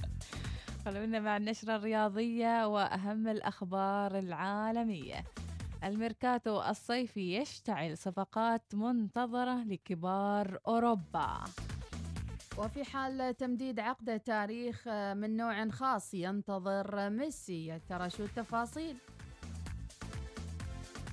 خلونا 0.86 1.20
مع 1.20 1.38
النشرة 1.38 1.76
الرياضية 1.76 2.68
وأهم 2.68 3.28
الأخبار 3.28 4.20
العالمية. 4.20 5.24
الميركاتو 5.84 6.62
الصيفي 6.62 7.36
يشتعل 7.36 7.98
صفقات 7.98 8.76
منتظرة 8.76 9.64
لكبار 9.64 10.60
أوروبا. 10.68 11.44
وفي 12.58 12.84
حال 12.84 13.38
تمديد 13.38 13.80
عقده 13.80 14.18
تاريخ 14.18 14.88
من 14.88 15.38
نوع 15.38 15.70
خاص 15.70 16.14
ينتظر 16.14 17.10
ميسي. 17.10 17.66
يا 17.66 17.82
ترى 17.90 18.10
شو 18.10 18.24
التفاصيل؟ 18.24 18.98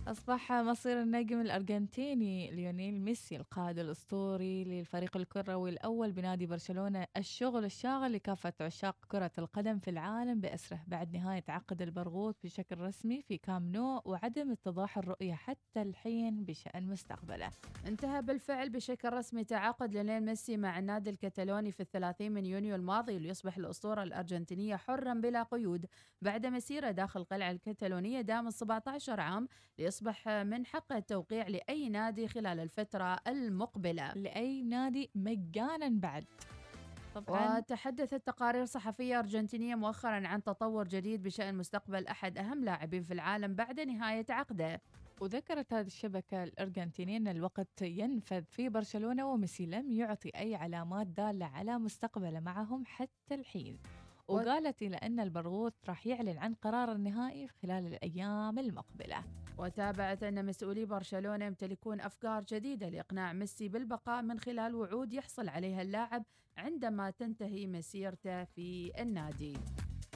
أصبح 0.07 0.53
مصير 0.53 1.03
النجم 1.03 1.41
الأرجنتيني 1.41 2.51
ليونيل 2.51 3.01
ميسي 3.01 3.37
القائد 3.37 3.79
الأسطوري 3.79 4.65
للفريق 4.65 5.17
الكروي 5.17 5.71
الأول 5.71 6.13
بنادي 6.13 6.47
برشلونة. 6.47 7.07
الشغل 7.17 7.65
الشاغل 7.65 8.13
لكافة 8.13 8.53
عشاق 8.61 8.97
كرة 9.09 9.31
القدم 9.39 9.79
في 9.79 9.91
العالم 9.91 10.41
بأسره 10.41 10.81
بعد 10.87 11.17
نهاية 11.17 11.45
عقد 11.49 11.83
البرغوث 11.83 12.35
بشكل 12.45 12.79
رسمي 12.81 13.23
في 13.23 13.39
كامب 13.39 13.73
نو 13.73 14.03
وعدم 14.05 14.51
اتضاح 14.51 14.99
الرؤية 14.99 15.35
حتى 15.35 15.83
الحين 15.83 16.45
بشأن 16.45 16.87
مستقبله. 16.87 17.51
انتهى 17.87 18.23
بالفعل 18.23 18.71
بشكل 18.71 19.13
رسمي 19.13 19.45
تعاقد 19.45 19.93
ليونيل 19.93 20.25
ميسي 20.25 20.57
مع 20.57 20.79
النادي 20.79 21.11
الكتالوني 21.11 21.73
في 21.73 21.81
الثلاثين 21.81 22.33
من 22.33 22.47
يونيو 22.47 22.75
الماضي 22.75 23.19
ليصبح 23.19 23.57
الأسطورة 23.57 24.03
الأرجنتينية 24.03 24.77
حرا 24.77 25.15
بلا 25.15 25.43
قيود 25.43 25.87
بعد 26.23 26.47
مسيرة 26.47 26.91
داخل 26.91 27.21
القلعة 27.21 27.51
الكتالونية 27.51 28.21
دام 28.21 28.51
17 28.51 29.21
عام 29.21 29.49
ليصبح 29.79 29.96
من 30.27 30.67
حقه 30.67 30.97
التوقيع 30.97 31.49
لأي 31.49 31.89
نادي 31.89 32.29
خلال 32.29 32.61
الفترة 32.61 33.19
المقبلة. 33.27 34.13
لأي 34.13 34.63
نادي 34.63 35.11
مجانا 35.15 35.89
بعد. 35.89 36.25
طبعا. 37.15 37.59
وتحدثت 37.59 38.27
تقارير 38.27 38.65
صحفية 38.65 39.19
أرجنتينية 39.19 39.75
مؤخرا 39.75 40.27
عن 40.27 40.43
تطور 40.43 40.89
جديد 40.89 41.23
بشأن 41.23 41.55
مستقبل 41.55 42.07
أحد 42.07 42.39
أهم 42.39 42.65
لاعبين 42.65 43.05
في 43.05 43.15
العالم 43.15 43.55
بعد 43.55 43.81
نهاية 43.81 44.27
عقده. 44.31 44.81
وذكرت 45.21 45.73
هذه 45.73 45.87
الشبكة 45.87 46.45
الأرجنتينية 46.45 47.17
أن 47.17 47.29
الوقت 47.29 47.83
ينفذ 47.83 48.43
في 48.45 48.69
برشلونة 48.69 49.27
وميسي 49.27 49.67
لم 49.67 49.93
يعطي 49.93 50.29
أي 50.37 50.55
علامات 50.55 51.07
دالة 51.07 51.47
على 51.47 51.79
مستقبله 51.79 52.41
معهم 52.41 52.85
حتى 52.87 53.35
الحين. 53.35 53.79
وقالت 54.29 54.83
إلى 54.83 54.97
أن 54.97 55.21
البرغوث 55.21 55.73
راح 55.89 56.07
يعلن 56.07 56.39
عن 56.39 56.55
قرار 56.55 56.93
النهائي 56.93 57.49
خلال 57.49 57.87
الأيام 57.87 58.59
المقبلة. 58.59 59.25
وتابعت 59.59 60.23
أن 60.23 60.47
مسؤولي 60.47 60.85
برشلونة 60.85 61.45
يمتلكون 61.45 62.01
أفكار 62.01 62.43
جديدة 62.43 62.89
لإقناع 62.89 63.33
ميسي 63.33 63.69
بالبقاء 63.69 64.23
من 64.23 64.39
خلال 64.39 64.75
وعود 64.75 65.13
يحصل 65.13 65.49
عليها 65.49 65.83
اللاعب 65.83 66.25
عندما 66.59 67.11
تنتهي 67.11 67.67
مسيرته 67.67 68.45
في 68.45 68.93
النادي. 69.03 69.57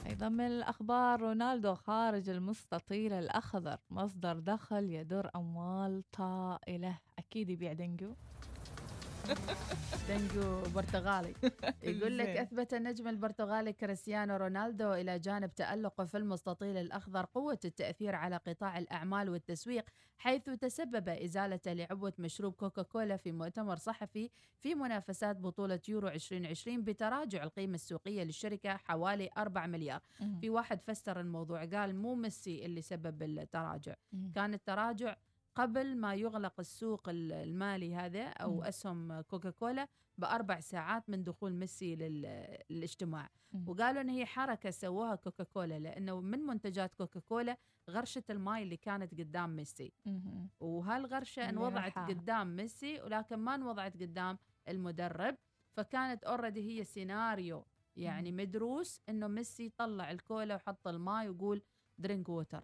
أيضا 0.05 0.29
من 0.29 0.47
الأخبار 0.47 1.21
رونالدو 1.21 1.75
خارج 1.75 2.29
المستطيل 2.29 3.13
الأخضر 3.13 3.77
مصدر 3.89 4.39
دخل 4.39 4.83
يدر 4.89 5.29
أموال 5.35 6.03
طائلة. 6.11 6.99
أكيد 7.19 7.49
يبيع 7.49 7.73
دنجو 7.73 8.13
دنجو 10.09 10.61
برتغالي 10.75 11.33
يقول 11.83 12.17
لك. 12.17 12.27
أثبت 12.27 12.73
النجم 12.73 13.07
البرتغالي 13.07 13.73
كريستيانو 13.73 14.35
رونالدو 14.35 14.93
إلى 14.93 15.19
جانب 15.19 15.55
تألقه 15.55 16.05
في 16.05 16.17
المستطيل 16.17 16.77
الأخضر 16.77 17.25
قوة 17.25 17.59
التأثير 17.65 18.15
على 18.15 18.37
قطاع 18.37 18.77
الأعمال 18.77 19.29
والتسويق 19.29 19.85
حيث 20.17 20.43
تسبب 20.49 21.09
إزالته 21.09 21.73
لعبوة 21.73 22.13
مشروب 22.19 22.53
كوكاكولا 22.53 23.17
في 23.17 23.31
مؤتمر 23.31 23.75
صحفي 23.75 24.29
في 24.59 24.75
منافسات 24.75 25.35
بطولة 25.37 25.79
يورو 25.89 26.07
2020 26.07 26.83
بتراجع 26.83 27.43
القيمة 27.43 27.75
السوقية 27.75 28.23
للشركة 28.23 28.77
حوالي 28.77 29.29
4 29.37 29.67
مليار 29.67 30.01
في 30.41 30.49
واحد 30.49 30.81
فسر 30.81 31.19
الموضوع 31.19 31.65
قال 31.65 31.95
مو 31.95 32.15
ميسي 32.15 32.65
اللي 32.65 32.81
سبب 32.81 33.23
التراجع. 33.23 33.95
كان 34.35 34.53
التراجع 34.53 35.15
قبل 35.61 35.97
ما 35.97 36.13
يغلق 36.15 36.59
السوق 36.59 37.09
ال- 37.09 37.31
المالي 37.31 37.95
هذا 37.95 38.23
أو. 38.27 38.63
أسهم 38.63 39.21
كوكاكولا 39.21 39.87
بأربع 40.17 40.59
ساعات 40.59 41.09
من 41.09 41.23
دخول 41.23 41.53
ميسي 41.53 41.95
لل- 41.95 42.57
للاجتماع. 42.69 43.29
وقالوا 43.67 44.01
إن 44.01 44.09
هي 44.09 44.25
حركة 44.25 44.69
سووها 44.69 45.15
كوكاكولا 45.15 45.79
لأنه 45.79 46.21
من 46.21 46.39
منتجات 46.39 46.95
كوكاكولا 46.95 47.57
غرشة 47.89 48.23
الماي 48.29 48.63
اللي 48.63 48.77
كانت 48.77 49.11
قدام 49.19 49.55
ميسي. 49.55 49.93
وهالغرشة 50.59 51.49
انوضعت. 51.49 51.97
قدام 52.09 52.55
ميسي 52.55 53.01
ولكن 53.01 53.35
ما 53.35 53.55
انوضعت 53.55 53.93
قدام 54.01 54.37
المدرب 54.67 55.37
فكانت 55.73 56.23
already 56.23 56.61
هي 56.79 56.83
سيناريو 56.83 57.65
يعني 57.95 58.31
مدروس 58.31 59.01
إنه 59.09 59.27
ميسي 59.27 59.69
طلع 59.69 60.11
الكولا 60.11 60.55
وحط 60.55 60.87
الماي 60.87 61.29
وقول 61.29 61.61
drink 61.97 62.29
water. 62.29 62.63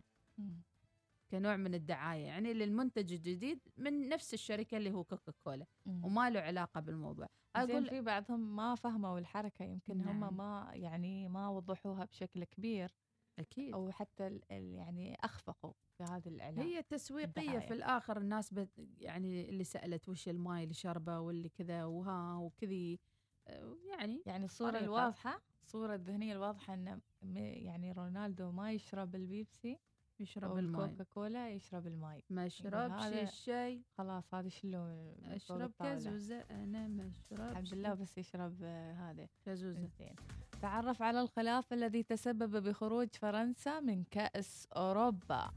كنوع 1.31 1.55
من 1.55 1.73
الدعاية 1.73 2.25
يعني 2.25 2.53
للمنتج 2.53 3.13
الجديد 3.13 3.59
من 3.77 4.09
نفس 4.09 4.33
الشركة 4.33 4.77
اللي 4.77 4.91
هو 4.91 5.03
كوكاكولا 5.03 5.65
مم. 5.85 6.05
وما 6.05 6.29
له 6.29 6.39
علاقة 6.39 6.79
بالموضوع 6.81 7.27
أقول 7.55 7.85
في 7.89 8.01
بعضهم 8.01 8.55
ما 8.55 8.75
فهموا 8.75 9.19
الحركة 9.19 9.63
يمكن 9.65 9.97
نعم. 9.97 10.23
هم 10.23 10.37
ما 10.37 10.71
يعني 10.73 11.27
ما 11.27 11.49
وضحوها 11.49 12.05
بشكل 12.05 12.43
كبير 12.43 12.91
أكيد 13.39 13.73
أو 13.73 13.91
حتى 13.91 14.27
ال- 14.27 14.51
ال- 14.51 14.73
يعني 14.73 15.15
أخفقوا 15.23 15.73
في 15.97 16.03
هذا 16.03 16.29
الإعلان 16.29 16.59
هي 16.59 16.83
تسويقية 16.83 17.41
الدعاية. 17.41 17.59
في 17.59 17.73
الآخر 17.73 18.17
الناس 18.17 18.53
بت 18.53 18.69
يعني 18.97 19.49
اللي 19.49 19.63
سألت 19.63 20.09
وش 20.09 20.29
الماي 20.29 20.63
اللي 20.63 20.73
شربه 20.73 21.19
واللي 21.19 21.49
كذا 21.49 21.83
وها 21.85 22.35
وكذي 22.37 22.99
آه، 23.47 23.77
يعني 23.89 24.23
يعني 24.25 24.45
الصورة 24.45 24.69
طريقة. 24.71 24.85
الواضحة 24.85 25.41
الصورة 25.63 25.95
الذهنية 25.95 26.33
الواضحة 26.33 26.73
أن 26.73 27.01
م- 27.21 27.37
يعني 27.37 27.91
رونالدو 27.91 28.51
ما 28.51 28.71
يشرب 28.71 29.15
البيبسي 29.15 29.79
يشرب 30.19 30.57
الماي. 30.57 30.85
الكوكاكولا 30.85 31.49
يشرب 31.49 31.87
الماي. 31.87 32.23
ما 32.29 32.49
هذا 32.73 33.21
الشاي. 33.21 33.81
خلاص 33.97 34.33
هذا 34.33 34.49
شلو 34.49 35.13
أشرب. 35.23 35.71
كازوزة 35.79 36.39
أنا 36.39 36.87
ما 36.87 37.07
اشرب 37.07 37.49
الحمد 37.51 37.73
لله 37.73 37.93
بس 37.93 38.17
يشرب 38.17 38.55
آه، 38.63 38.93
هذا. 38.93 39.27
كازوزة. 39.45 39.87
زين 39.99 40.15
تعرف 40.61 41.01
على 41.01 41.21
الخلاف 41.21 41.73
الذي 41.73 42.03
تسبب 42.03 42.63
بخروج 42.63 43.07
فرنسا 43.15 43.79
من 43.79 44.03
كأس 44.03 44.67
أوروبا. 44.75 45.51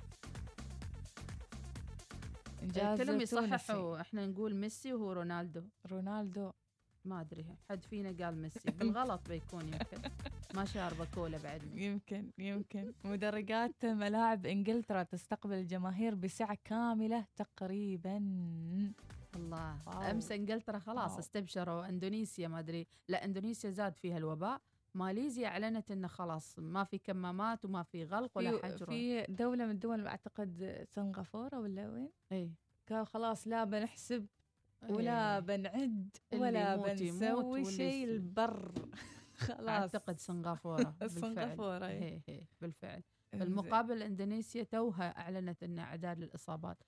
إنجاز 2.62 3.02
كلهم. 3.02 3.20
يصححوا 3.20 4.00
إحنا 4.00 4.26
نقول 4.26 4.54
ميسي 4.54 4.92
وهو 4.94 5.12
رونالدو. 5.12 5.62
رونالدو. 5.86 6.50
ما 7.04 7.20
أدري 7.20 7.46
حد 7.70 7.84
فينا 7.84 8.24
قال 8.24 8.36
ميسي. 8.42 8.70
بالغلط 8.78 9.28
بيكون 9.28 9.68
يمكن. 9.68 10.10
ما 10.54 10.64
شاربه 10.64 11.04
كولا 11.14 11.38
بعد. 11.38 11.62
يمكن 11.76 12.30
يمكن. 12.38 12.92
مدرجات 13.04 13.84
ملاعب 13.84 14.46
إنجلترا 14.46 15.02
تستقبل 15.02 15.54
الجماهير 15.54 16.14
بسعة 16.14 16.58
كاملة 16.64 17.26
تقريبا. 17.36 18.16
الله. 19.36 19.82
واو. 19.86 20.10
أمس 20.10 20.32
إنجلترا 20.32 20.78
خلاص 20.78 21.10
واو. 21.10 21.18
استبشروا. 21.18 21.88
إندونيسيا 21.88 22.48
ما 22.48 22.58
أدري. 22.58 22.86
لا 23.08 23.24
إندونيسيا 23.24 23.70
زاد 23.70 23.96
فيها 23.96 24.16
الوباء. 24.18 24.60
ماليزيا 24.94 25.48
أعلنت 25.48 25.90
إنه 25.90 26.08
خلاص 26.08 26.58
ما 26.58 26.84
في 26.84 26.98
كمامات 26.98 27.64
وما 27.64 27.82
في 27.82 28.04
غلق 28.04 28.30
ولا 28.34 28.62
حجر 28.62 28.86
في 28.86 29.26
دولة 29.28 29.64
من 29.64 29.70
الدول 29.70 30.06
أعتقد 30.06 30.84
سنغافورة 30.88 31.60
ولا 31.60 31.88
وين؟ 31.88 32.10
إي. 32.32 32.50
قال 32.90 33.06
خلاص 33.06 33.48
لا 33.48 33.64
بنحسب 33.64 34.26
ولا. 34.88 35.40
بنعد 35.40 36.16
ولا 36.32 36.76
بنسوي 36.76 37.64
شيء 37.64 38.04
البر. 38.04 38.72
خلاص 39.40 39.68
أعتقد 39.68 40.18
سنغافورة 40.18 40.96
بالفعل 41.00 41.82
إيه. 41.82 42.02
هي 42.02 42.20
هي 42.28 42.44
بالفعل 42.60 43.02
إنزين. 43.34 43.48
بالمقابل 43.48 44.02
إندونيسيا 44.02 44.62
توها 44.62 45.18
أعلنت 45.20 45.62
إن 45.62 45.78
أعداد 45.78 46.20
للاصابات 46.20 46.82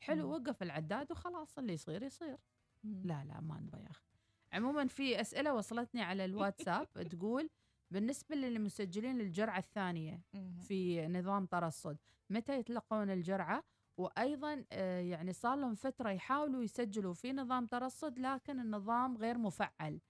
حلو 0.00 0.26
مم. 0.26 0.32
وقف 0.32 0.62
العداد 0.62 1.12
وخلاص 1.12 1.58
اللي 1.58 1.72
يصير 1.72 2.02
يصير 2.02 2.36
مم. 2.84 3.02
لا 3.04 3.24
لا 3.24 3.40
ما 3.40 3.60
نبغى 3.60 3.82
يا 3.82 3.90
أخي 3.90 4.06
عموما 4.52 4.86
في 4.86 5.20
أسئلة 5.20 5.54
وصلتني 5.54 6.02
على 6.02 6.24
الواتساب 6.24 6.86
تقول 7.12 7.50
بالنسبة 7.90 8.36
للمسجلين 8.36 9.18
للجرعه 9.18 9.58
الثانية. 9.58 10.20
في 10.60 11.08
نظام 11.08 11.46
ترصد 11.46 11.96
متى 12.30 12.58
يتلقون 12.58 13.10
الجرعة 13.10 13.64
وأيضا 13.96 14.64
آه، 14.72 15.00
يعني 15.00 15.32
صار 15.32 15.56
لهم 15.56 15.74
فترة 15.74 16.10
يحاولوا 16.10 16.62
يسجلوا 16.62 17.14
في 17.14 17.32
نظام 17.32 17.66
ترصد 17.66 18.18
لكن 18.18 18.60
النظام 18.60 19.16
غير 19.16 19.38
مفعل. 19.38 20.00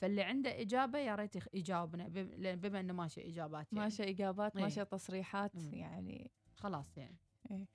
فاللي 0.00 0.22
عنده 0.22 0.60
إجابة 0.60 0.98
يا 0.98 1.14
ريت 1.14 1.54
يجاوبنا 1.54 2.08
بما 2.54 2.80
إنه 2.80 2.92
ماشي 2.92 3.28
إجابات 3.28 3.72
يعني. 3.72 3.84
ماشي 3.84 4.02
إجابات 4.10 4.56
إيه. 4.56 4.62
ماشي 4.62 4.84
تصريحات 4.84 5.56
مم. 5.56 5.74
يعني 5.74 6.30
خلاص 6.54 6.98
يعني 6.98 7.16
الله. 7.50 7.66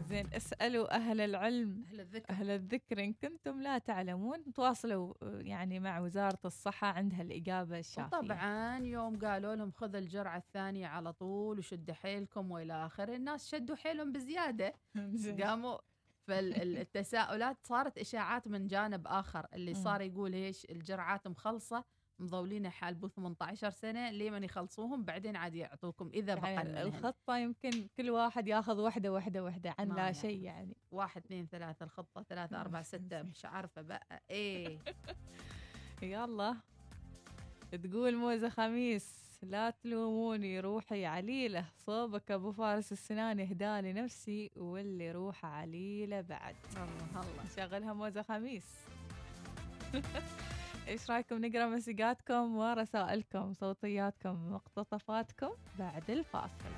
زين 0.00 0.34
اسألوا 0.34 0.96
أهل 0.96 1.20
العلم 1.20 1.84
أهل 1.90 2.00
الذكر 2.00 2.30
أهل 2.30 2.50
الذكر 2.50 3.04
إن 3.04 3.12
كنتم 3.12 3.60
لا 3.62 3.78
تعلمون 3.78 4.52
تواصلوا 4.52 5.14
آه، 5.22 5.38
يعني 5.40 5.80
مع 5.80 6.00
وزارة 6.00 6.38
الصحة 6.44 6.86
عندها 6.86 7.22
الإجابة 7.22 7.78
الشافية 7.78 8.16
وطبعا 8.16 8.78
يوم 8.78 9.18
قالوا 9.18 9.54
لهم 9.54 9.70
خذ 9.70 9.94
الجرعة 9.94 10.36
الثانية 10.36 10.86
على 10.86 11.12
طول 11.12 11.58
وشد 11.58 11.90
حيلكم 11.90 12.50
وإلى 12.50 12.86
آخره 12.86 13.16
الناس 13.16 13.48
شدوا 13.50 13.76
حيلهم 13.76 14.12
بزيادة 14.12 14.72
زين. 15.14 15.42
قاموا 15.42 15.78
فالتساؤلات 16.26 17.56
صارت 17.66 17.98
إشاعات 17.98 18.48
من 18.48 18.66
جانب 18.66 19.06
آخر 19.06 19.46
اللي. 19.54 19.74
صار 19.74 20.00
يقول 20.00 20.32
إيش 20.32 20.66
الجرعات 20.70 21.28
مخلصة 21.28 21.84
مضولين 22.22 22.68
حال 22.70 22.94
بو 22.94 23.08
18 23.08 23.70
سنة 23.70 24.10
لمن 24.10 24.44
يخلصوهم 24.44 25.04
بعدين 25.04 25.36
عاد 25.36 25.54
يعطوكم 25.54 26.10
إذا 26.14 26.34
بقى 26.34 26.52
يعني. 26.52 26.82
الخطة 26.82 27.36
يمكن 27.36 27.88
كل 27.96 28.10
واحد 28.10 28.48
ياخذ 28.48 28.80
وحدة 28.80 29.12
وحدة 29.12 29.44
وحدة 29.44 29.74
عن 29.78 29.88
لا. 29.88 30.12
شيء 30.12 30.42
يعني. 30.42 30.76
واحد 30.90 31.22
اثنين 31.24 31.46
ثلاثة 31.46 31.84
الخطة 31.84 32.22
ثلاثة 32.22 32.60
أربعة 32.60 32.82
ستة 32.82 33.22
مش 33.22 33.44
عارفة 33.44 33.82
بقى. 33.82 34.22
إيه. 34.30 34.78
يلا. 36.02 36.56
تقول 37.84 38.16
موزة 38.16 38.48
خميس 38.48 39.22
لا 39.42 39.70
تلوموني 39.70 40.60
روحي 40.60 41.06
عليلة. 41.06 41.64
صوبك 41.86 42.30
أبو 42.30 42.52
فارس 42.52 42.92
السنان 42.92 43.40
اهدالي 43.40 43.92
نفسي 43.92 44.50
واللي 44.56 45.12
روحه 45.12 45.48
عليلة 45.48 46.20
بعد. 46.20 46.56
الله 46.76 46.86
الله. 47.20 47.44
نشغلها 47.52 47.92
موزة 47.92 48.22
خميس. 48.22 48.66
إيش 50.88 51.10
رأيكم؟ 51.10 51.44
نقرأ 51.44 51.66
مسجاتكم 51.66 52.56
ورسائلكم 52.56 53.52
صوتياتكم 53.52 54.52
مقتطفاتكم 54.52 55.50
بعد 55.78 56.10
الفاصل. 56.10 56.72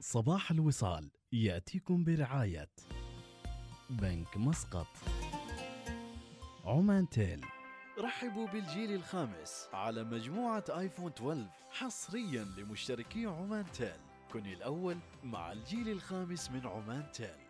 صباح 0.00 0.50
الوصال 0.50 1.10
يأتيكم 1.32 2.04
برعاية 2.04 2.70
بنك 3.90 4.36
مسقط. 4.36 4.86
عمان 6.64 7.08
تيل. 7.08 7.44
رحبوا 7.98 8.46
بالجيل 8.46 8.94
الخامس 8.94 9.68
على 9.72 10.04
مجموعة 10.04 10.64
آيفون 10.70 11.12
12 11.12 11.46
حصريا 11.70 12.44
لمشتركي 12.44 13.26
عمان 13.26 13.64
تيل. 13.72 14.00
كن 14.32 14.46
الأول 14.46 14.96
مع 15.24 15.52
الجيل 15.52 15.88
الخامس 15.88 16.50
من 16.50 16.66
عمان 16.66 17.12
تيل. 17.12 17.49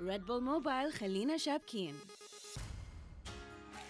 ريد 0.00 0.26
بول 0.26 0.42
موبايل 0.42 0.92
خلينا 0.92 1.36
شابكين 1.36 1.94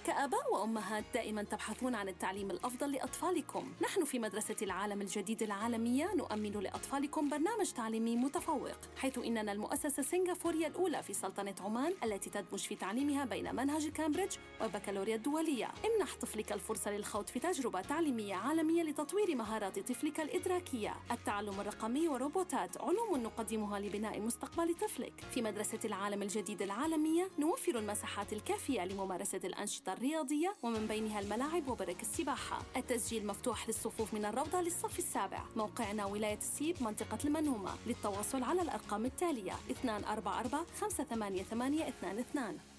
كآباء 0.07 0.55
وأمهات 0.55 1.05
دائما 1.15 1.43
تبحثون 1.43 1.95
عن 1.95 2.09
التعليم 2.09 2.51
الأفضل 2.51 2.93
لأطفالكم. 2.93 3.73
نحن 3.83 4.05
في 4.05 4.19
مدرسة 4.19 4.57
العالم 4.63 5.01
الجديد 5.01 5.43
العالمية 5.43 6.15
نؤمن 6.15 6.53
لأطفالكم 6.53 7.29
برنامج 7.29 7.71
تعليمي 7.73 8.17
متفوق 8.17 8.77
حيث 8.97 9.19
إننا 9.19 9.53
المؤسسة 9.53 10.01
السنغافورية 10.01 10.67
الأولى 10.67 11.03
في 11.03 11.13
سلطنة 11.13 11.55
عمان 11.61 11.95
التي 12.05 12.31
تدمج 12.31 12.59
في 12.59 12.75
تعليمها 12.75 13.25
بين 13.25 13.55
منهج 13.55 13.89
كامبريدج 13.89 14.37
والبكالوريا 14.61 15.17
الدولية. 15.17 15.69
امنح 15.85 16.17
طفلك 16.21 16.53
الفرصة 16.53 16.91
للخوض 16.91 17.27
في 17.27 17.39
تجربة 17.39 17.81
تعليمية 17.81 18.35
عالمية 18.35 18.83
لتطوير 18.83 19.37
مهارات 19.37 19.79
طفلك 19.79 20.21
الإدراكية. 20.21 20.95
التعلم 21.11 21.61
الرقمي 21.61 22.09
وروبوتات 22.09 22.81
علوم 22.81 23.17
نقدمها 23.23 23.81
لبناء 23.81 24.21
مستقبل 24.21 24.75
طفلك. 24.75 25.13
في 25.31 25.43
مدرسة 25.43 25.81
العالم 25.85 26.23
الجديد 26.23 26.63
العالمية 26.63 27.29
نوفر 27.39 27.79
المساحات 27.79 28.33
الكافية 28.33 28.85
لممارسة 28.85 29.41
الأنشطة 29.45 29.92
الرياضية 29.93 30.55
ومن 30.63 30.87
بينها 30.87 31.21
الملاعب 31.21 31.69
وبرك 31.69 32.03
السباحة. 32.03 32.63
التسجيل 32.77 33.27
مفتوح 33.27 33.69
للصفوف 33.69 34.15
من 34.15 34.25
الروضة 34.25 34.61
للصف 34.61 34.99
السابع. 34.99 35.43
موقعنا 35.57 36.05
ولاية 36.05 36.39
السيب 36.39 36.83
منطقة 36.83 37.19
المنومة. 37.25 37.71
للتواصل 37.87 38.43
على 38.43 38.63
الأرقام 38.63 39.05
التالية 39.05 39.53
244 39.69 40.67
588 40.81 41.83
22 41.83 42.72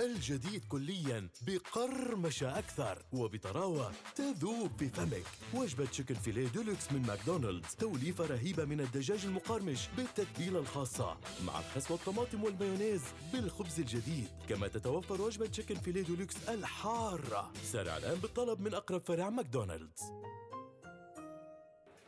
الجديد 0.00 0.64
كليا 0.68 1.28
بقرمشة 1.46 2.58
أكثر 2.58 3.02
وبطراوة 3.12 3.92
تذوب 4.14 4.70
في 4.78 4.88
فمك 4.88 5.24
وجبة 5.54 5.84
chicken 5.84 6.14
fillet 6.14 6.48
deluxe 6.48 6.92
من 6.92 7.02
ماكدونالدز 7.06 7.74
توليفة 7.74 8.26
رهيبة 8.26 8.64
من 8.64 8.80
الدجاج 8.80 9.24
المقرمش 9.24 9.88
بالتتبيلة 9.96 10.58
الخاصة 10.58 11.16
مع 11.46 11.58
الخس 11.58 11.90
والطماطم 11.90 12.44
والمايونيز 12.44 13.02
بالخبز 13.32 13.80
الجديد. 13.80 14.28
كما 14.48 14.68
تتوفر 14.68 15.22
وجبة 15.22 15.46
chicken 15.46 15.74
fillet 15.74 16.02
deluxe 16.02 16.48
الحارة. 16.48 17.52
سارع 17.62 17.96
الآن 17.96 18.18
بالطلب 18.18 18.60
من 18.60 18.74
أقرب 18.74 19.00
فرع 19.00 19.30
ماكدونالدز. 19.30 20.02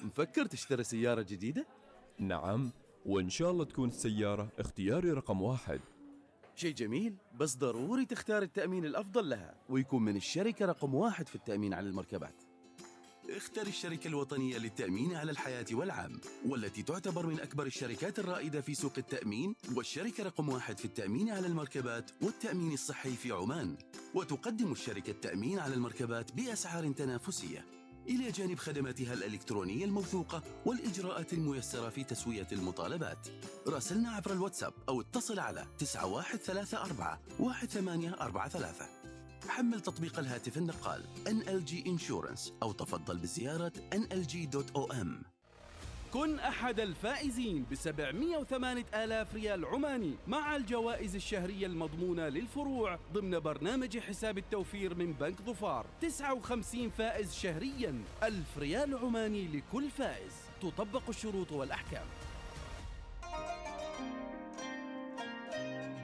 مفكر 0.01 0.47
تشتري 0.47 0.85
سيارة 0.85 1.23
جديدة؟ 1.23 1.67
نعم 2.19 2.73
وإن 3.07 3.31
شاء 3.31 3.51
الله 3.51 3.65
تكون 3.65 3.89
السيارة 3.89 4.49
اختياري 4.59 5.11
رقم 5.11 5.43
واحد. 5.43 5.81
شيء 6.59 6.75
جميل 6.75 7.17
بس 7.35 7.57
ضروري 7.57 8.07
تختار 8.07 8.43
التأمين 8.43 8.85
الأفضل 8.85 9.29
لها. 9.29 9.55
ويكون 9.69 10.03
من 10.03 10.17
الشركة 10.17 10.67
رقم 10.67 10.95
واحد 10.95 11.29
في 11.29 11.35
التأمين 11.35 11.75
على 11.75 11.89
المركبات. 11.89 12.43
اختر 13.31 13.67
الشركة 13.67 14.09
الوطنية 14.09 14.59
للتأمين 14.59 15.15
على 15.15 15.31
الحياة 15.31 15.67
والعام 15.73 16.21
والتي 16.47 16.83
تعتبر 16.83 17.27
من 17.27 17.41
أكبر 17.41 17.67
الشركات 17.67 18.19
الرائدة 18.19 18.61
في 18.61 18.75
سوق 18.75 18.93
التأمين 18.99 19.55
والشركة 19.75 20.25
رقم 20.25 20.49
واحد 20.49 20.79
في 20.79 20.85
التأمين 20.85 21.31
على 21.31 21.47
المركبات 21.47 22.11
والتأمين 22.23 22.73
الصحي 22.73 23.11
في 23.11 23.33
عمان. 23.33 23.77
وتقدم 24.15 24.73
الشركة 24.73 25.11
التأمين 25.11 25.59
على 25.59 25.75
المركبات 25.75 26.33
بأسعار 26.33 26.93
تنافسية. 26.93 27.78
إلى 28.09 28.31
جانب 28.31 28.59
خدماتها 28.59 29.13
الإلكترونية 29.15 29.85
الموثوقة 29.85 30.43
والإجراءات 30.67 31.33
الميسرة 31.33 31.89
في 31.89 32.05
تسوية 32.05 32.47
المطالبات. 32.53 33.29
راسلنا 33.67 34.11
عبر 34.11 34.33
الواتساب 34.33 34.73
أو 34.89 35.01
اتصل 35.01 35.39
على 35.39 35.67
9134 35.79 37.19
1843 37.51 38.89
حمل 39.49 39.81
تطبيق 39.81 40.19
الهاتف 40.19 40.59
النقال 40.59 41.05
NLG 41.29 41.71
Insurance 41.89 42.53
أو 42.63 42.73
تفضل 42.73 43.19
بزيارة 43.19 43.73
nlg.om 43.95 45.38
كن 46.13 46.39
أحد 46.39 46.81
الفائزين 46.81 47.63
ب 47.71 47.75
708 47.75 48.85
آلاف 48.95 49.35
ريال 49.35 49.65
عماني 49.65 50.15
مع 50.27 50.57
الجوائز 50.57 51.15
الشهرية 51.15 51.67
المضمونة 51.67 52.29
للفروع 52.29 52.99
ضمن 53.13 53.39
برنامج 53.41 53.99
حساب 53.99 54.39
التوفير 54.39 54.95
من 54.95 55.13
بنك 55.13 55.43
ظفار. 55.43 55.87
59 56.01 56.91
فائز 56.91 57.35
شهريا 57.35 58.03
ألف 58.23 58.59
ريال 58.59 58.99
عماني 58.99 59.49
لكل 59.49 59.91
فائز. 59.91 60.33
تطبق 60.63 61.03
الشروط 61.09 61.53
والأحكام. 61.53 62.07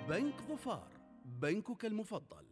بنك 0.09 0.35
ظفار 0.51 0.89
بنكك 1.25 1.85
المفضل. 1.85 2.45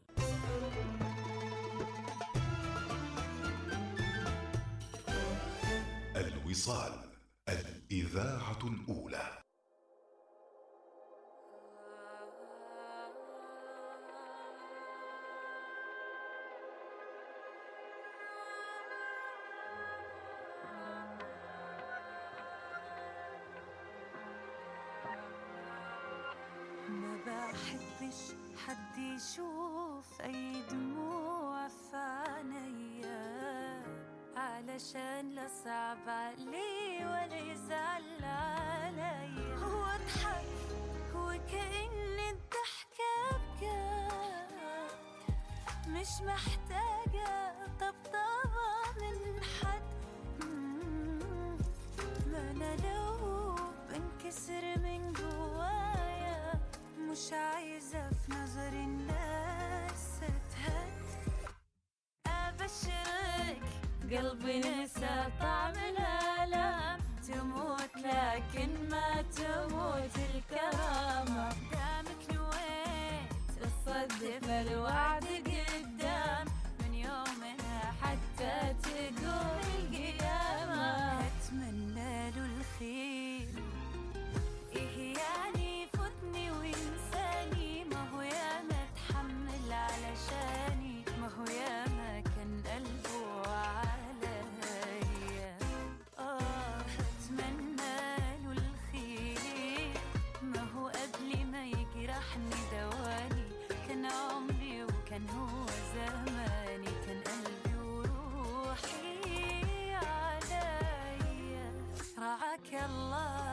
الوصال. 6.17 7.12
الإذاعة 7.49 8.59
الأولى. 8.65 9.43
ما 26.89 27.17
بحبش 27.27 28.33
حد 28.67 28.99
يشوف 28.99 30.21
اي 30.21 30.63
دموع 30.71 31.42
علشان 34.69 35.31
لا 35.35 35.49
صعب 35.65 36.09
عليه 36.09 37.05
ولا 37.07 37.37
يزعل 37.53 38.25
عليا 38.25 39.57
واضحك 39.59 40.47
وكأن 41.15 42.19
الضحكة 42.31 43.39
بجد 43.61 44.53
مش 45.89 46.09
محتاجة 46.23 47.53
طبطبة 47.81 48.73
من 49.01 49.43
حد. 49.43 49.83
ما 52.33 52.51
أنا 52.51 52.77
لو 52.77 53.55
بنكسر 53.91 54.79
من 54.79 55.13
جوايا 55.13 56.53
مش 56.99 57.33
عايزة 57.33 58.11
في 58.11 58.33
نظر 58.33 58.69
الناس 58.69 59.12
قلبي 64.13 64.59
نسى 64.59 65.25
طعم 65.41 65.73
الألم 65.73 66.99
تموت 67.29 67.97
لكن 67.97 68.69
ما 68.91 69.23
تموت 69.37 70.15
الكرامة. 70.35 71.49
دامك 71.73 72.23
نويت 72.35 73.33
تصدق 73.61 74.51
الوعد 74.51 75.25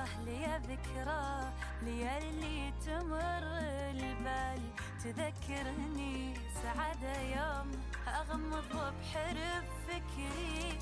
ذكرى 0.05 1.51
ليالي 1.81 2.73
تمر 2.85 3.43
البال. 3.91 4.61
تذكرني 5.03 6.33
سعادة 6.63 7.21
يوم 7.21 7.71
أغمض 8.07 8.73
بحرف 8.73 9.65
فكري. 9.87 10.79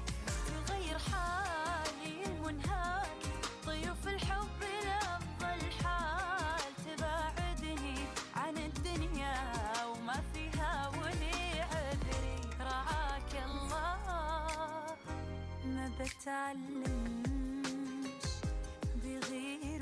تغير 0.47 0.97
حالي 0.99 2.25
المنهاك 2.25 3.21
طيوف 3.65 4.07
الحب 4.07 4.61
لأفضل 4.85 5.71
حال 5.83 6.73
تباعدني 6.85 7.97
عن 8.35 8.57
الدنيا 8.57 9.35
وما 9.85 10.21
فيها 10.33 10.89
ولي 10.89 11.61
عذري. 11.61 12.39
رعاك 12.59 13.33
الله 13.45 14.97
ما 15.65 15.91
بتعلمش 15.99 17.26
see 19.37 19.76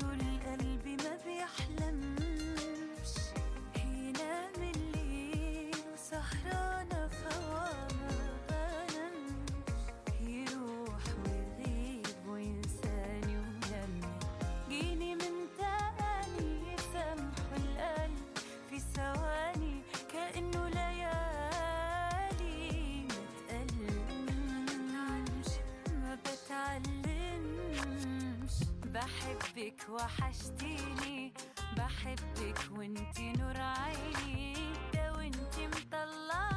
بحبك 29.26 29.88
وحشتيني. 29.90 31.32
بحبك 31.76 32.58
وانتي 32.78 33.32
نور 33.32 33.56
عيني. 33.60 34.54
ده 34.94 35.12
وانتي 35.12 35.66
مطلع 35.66 36.48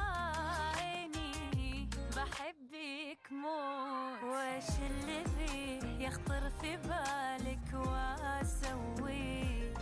عيني 0.77 1.89
بحبك 2.15 3.31
موت. 3.31 4.23
واش 4.23 4.69
اللي 4.79 5.23
فيه 5.25 6.07
يخطر 6.07 6.49
في 6.49 6.77
بالك؟ 6.77 7.73
واسويه 7.73 9.73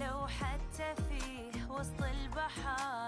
لو 0.00 0.26
حتى 0.26 0.94
فيه 1.08 1.70
وسط 1.70 2.02
البحر 2.02 2.99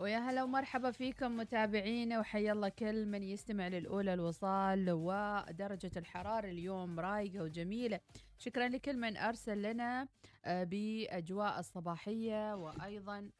ويا 0.00 0.18
هلا 0.18 0.42
ومرحبا 0.42 0.90
فيكم 0.90 1.36
متابعينا 1.36 2.18
وحيا 2.20 2.52
الله 2.52 2.68
كل 2.68 3.06
من 3.06 3.22
يستمع 3.22 3.68
للأولى 3.68 4.14
الوصال 4.14 4.90
ودرجة 4.90 5.90
الحرارة 5.96 6.48
اليوم 6.48 7.00
رايقة 7.00 7.42
وجميلة. 7.42 8.00
شكرا 8.38 8.68
لكل 8.68 8.96
من 8.96 9.16
أرسل 9.16 9.62
لنا 9.62 10.08
آه، 10.44 10.64
بأجواء 10.64 11.58
الصباحية 11.58 12.54
وأيضا 12.56 13.30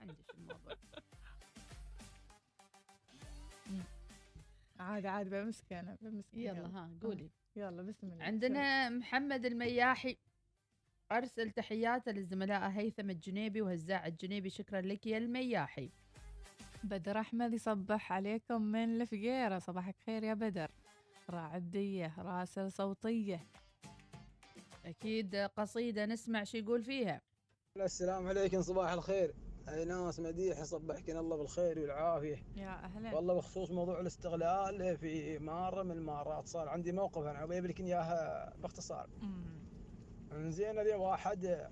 عندي 0.00 0.14
في 0.24 0.34
الموضوع 0.38 0.76
عادي 4.80 5.08
عادي 5.08 5.30
بمسك 5.30 5.72
أنا 5.72 5.96
بمسك 6.00 6.34
يلا 6.34 6.66
ها 6.66 6.90
قولي. 7.02 7.30
يلا 7.56 7.82
بسم 7.82 8.06
الله. 8.06 8.24
عندنا 8.24 8.88
محمد 8.88 9.44
المياحي. 9.44 10.16
أرسل 11.16 11.50
تحياته 11.50 12.12
للزملاء 12.12 12.70
هيثم 12.70 13.10
الجنيبي 13.10 13.62
وهزاع 13.62 14.06
الجنيبي 14.06 14.50
شكرا 14.50 14.80
لك 14.80 15.06
يا 15.06 15.18
المياحي. 15.18 15.90
بدر 16.84 17.20
أحمد 17.20 17.52
يصبح 17.52 18.12
عليكم 18.12 18.62
من 18.62 19.00
الفقيرة 19.00 19.58
صباحك 19.58 19.96
خير 20.06 20.22
يا 20.22 20.34
بدر. 20.34 20.70
راعبديه 21.30 22.14
راسل 22.18 22.72
صوتية. 22.72 23.46
أكيد 24.84 25.36
قصيدة 25.36 26.06
نسمع 26.06 26.44
شو 26.44 26.58
يقول 26.58 26.82
فيها. 26.82 27.20
السلام 27.76 28.26
عليكم 28.26 28.62
صباح 28.62 28.92
الخير. 28.92 29.34
أي 29.68 29.84
ناس 29.84 30.20
مديح 30.20 30.58
يصبحكن 30.58 31.16
الله 31.16 31.36
بالخير 31.36 31.78
والعافية. 31.78 32.36
يا 32.56 32.84
أهلا. 32.84 33.14
والله 33.14 33.34
بخصوص 33.34 33.70
موضوع 33.70 34.00
الاستغلال 34.00 34.98
في 34.98 35.38
مرة 35.38 35.82
من 35.82 35.90
المارات 35.90 36.46
صار 36.46 36.68
عندي 36.68 36.92
موقف 36.92 37.22
أنا 37.22 37.46
بجيب 37.46 37.66
لك 37.66 37.80
إياها 37.80 38.52
باختصار. 38.62 39.10
انزين 40.36 40.78
هذا 40.78 40.96
واحد 40.96 41.68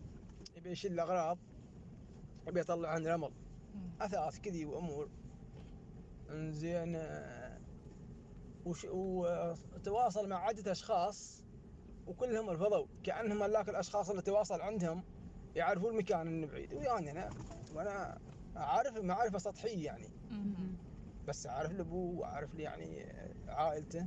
يبي 0.57 0.71
يشيل 0.71 1.01
اغراض 1.01 1.39
يبي 2.49 2.61
يطلع 2.61 2.89
عن 2.89 3.07
رمل 3.07 3.33
أثاث 4.01 4.41
كذي 4.41 4.65
وأمور. 4.67 5.09
إنزين 6.31 6.95
آه، 6.97 7.59
وش 8.65 8.87
وتواصل 8.91 10.29
مع 10.29 10.37
عدة 10.37 10.73
أشخاص 10.73 11.45
وكلهم 12.07 12.51
رفضوا. 12.51 12.87
كأنهم 13.05 13.43
هذاك 13.43 13.69
الأشخاص 13.69 14.11
اللي 14.11 14.23
تواصل 14.23 14.61
عندهم 14.61 15.05
يعرفون 15.55 15.91
المكان 15.91 16.27
انه 16.27 16.47
بعيد. 16.47 16.75
ويعني 16.75 17.11
أنا 17.11 17.31
وأنا 17.75 18.19
عارف 18.57 18.97
معرفه 18.97 19.39
سطحيه 19.39 19.87
يعني. 19.87 20.09
بس 21.29 21.47
عارف 21.47 21.73
لأبوه 21.73 22.19
وعارف 22.19 22.55
لي 22.55 22.63
يعني 22.63 23.13
عائلته. 23.49 24.07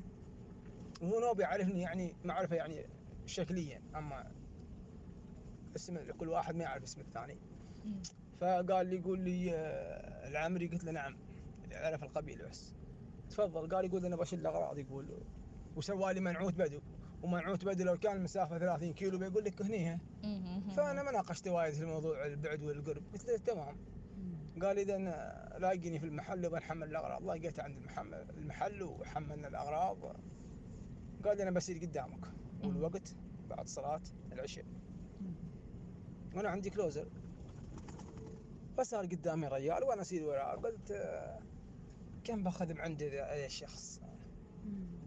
وهو 1.01 1.19
نوب 1.19 1.39
يعرفني 1.39 1.81
يعني 1.81 2.15
معرفة 2.23 2.55
يعني 2.55 2.85
شكليا. 3.25 3.81
أما 3.95 4.31
اسم 5.75 6.11
كل 6.11 6.29
واحد 6.29 6.55
ما 6.55 6.63
يعرف 6.63 6.83
اسم 6.83 7.01
الثاني. 7.01 7.37
فقال 8.41 8.87
لي 8.87 8.95
يقول 8.95 9.19
لي 9.19 9.51
آه، 9.55 10.27
العمري. 10.27 10.67
قلت 10.67 10.83
له 10.83 10.91
نعم 10.91 11.17
اعرف 11.71 12.03
القبيله 12.03 12.47
بس. 12.49 12.75
تفضل. 13.29 13.75
قال 13.75 13.85
يقول 13.85 14.05
أنا 14.05 14.15
بشيل 14.15 14.39
الأغراض. 14.39 14.77
يقول 14.77 15.05
وسوى 15.75 16.13
لي 16.13 16.19
منعوت 16.19 16.53
بدو. 16.53 16.79
ومنعوت 17.23 17.65
بدو 17.65 17.83
لو 17.83 17.97
كان 17.97 18.15
المسافه 18.17 18.57
30 18.57 18.93
كيلو 18.93 19.17
بيقول 19.17 19.43
لك 19.43 19.61
هنيها 19.61 19.99
فأنا 20.77 21.03
ما 21.03 21.11
ناقشت 21.11 21.47
وايد 21.47 21.73
في 21.73 21.81
الموضوع 21.81 22.25
البعد 22.25 22.63
والقرب. 22.63 23.03
قلت 23.13 23.25
له 23.25 23.37
تمام. 23.37 23.77
قال 24.61 24.79
اذا 24.79 24.97
لاقيني 25.59 25.99
في 25.99 26.05
المحل 26.05 26.45
وبنحمل 26.45 26.87
الأغراض. 26.89 27.23
لقيته 27.23 27.63
عند 27.63 27.77
المحمل 27.77 28.25
المحل 28.37 28.83
وحملنا 28.83 29.47
الأغراض. 29.47 30.17
قال 31.25 31.41
أنا 31.41 31.51
بصير 31.51 31.77
قدامك. 31.77 32.25
والوقت 32.63 33.15
بعد 33.49 33.67
صلاة 33.67 34.01
العشاء. 34.31 34.65
وأنا 36.35 36.49
عندي 36.49 36.69
كلوزر. 36.69 37.07
فصار 38.77 39.05
قدامي 39.05 39.47
رجال 39.47 39.83
وأنا 39.83 40.01
أسير 40.01 40.23
وراه. 40.25 40.55
قلت 40.55 40.91
آه، 40.91 41.39
كم 42.23 42.43
باخذ 42.43 42.73
من 42.73 42.79
عند 42.79 43.03
ذا 43.03 43.45
الشخص 43.45 44.01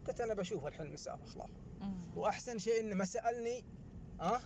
قلت 0.07 0.21
أنا 0.21 0.35
بشوف 0.35 0.67
الحين 0.67 0.87
المسافه 0.87 1.27
خلاص 1.27 1.51
وأحسن 2.17 2.59
شيء 2.59 2.81
إنه 2.81 2.95
ما 2.95 3.05
سألني 3.05 3.65
ها 4.21 4.41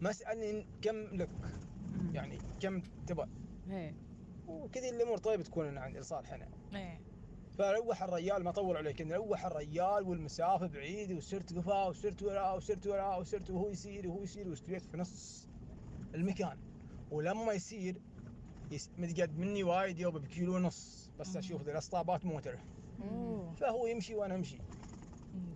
ما 0.00 0.12
سألني 0.12 0.66
كم 0.82 0.96
لك. 0.96 1.28
يعني 2.12 2.38
كم 2.60 2.82
تبغى. 3.06 3.28
إيه. 3.70 3.94
وكذا 4.46 4.88
الأمور 4.88 5.18
طيبه 5.18 5.42
تكون 5.42 5.66
أنا 5.66 5.80
عندي 5.80 5.98
لصالحنا 5.98 6.48
إيه. 6.74 7.00
فلوح 7.58 8.02
الريال 8.02 8.44
ما 8.44 8.50
اطول 8.50 8.76
عليك 8.76 9.00
إنه 9.00 9.14
لوح 9.16 9.46
الريال 9.46 10.02
والمسافة 10.08 10.66
بعيد 10.66 11.12
وصرت 11.12 11.52
قفاه 11.56 11.88
وصرت 11.88 12.22
وراه 12.22 12.56
وصرت 12.56 12.86
وراه 12.86 13.18
وصرت 13.18 13.50
وهو 13.50 13.70
يسير 13.70 14.08
وهو 14.08 14.22
يسير 14.22 14.48
واستويت 14.48 14.82
في 14.82 14.96
نص. 14.96 15.48
المكان. 16.14 16.58
ولما 17.10 17.52
يسير 17.52 17.96
يس- 18.70 18.90
متقد 18.98 19.38
مني 19.38 19.62
وايد 19.64 19.98
يوبا 19.98 20.18
بكيلو 20.18 20.54
ونص 20.56 21.10
بس 21.18 21.36
أشوف 21.36 21.62
ذي 21.62 21.72
الاصطابات 21.72 22.24
موتره 22.24 22.58
فهو 23.56 23.86
يمشي 23.86 24.14
وأنا 24.14 24.34
أمشي. 24.34 24.58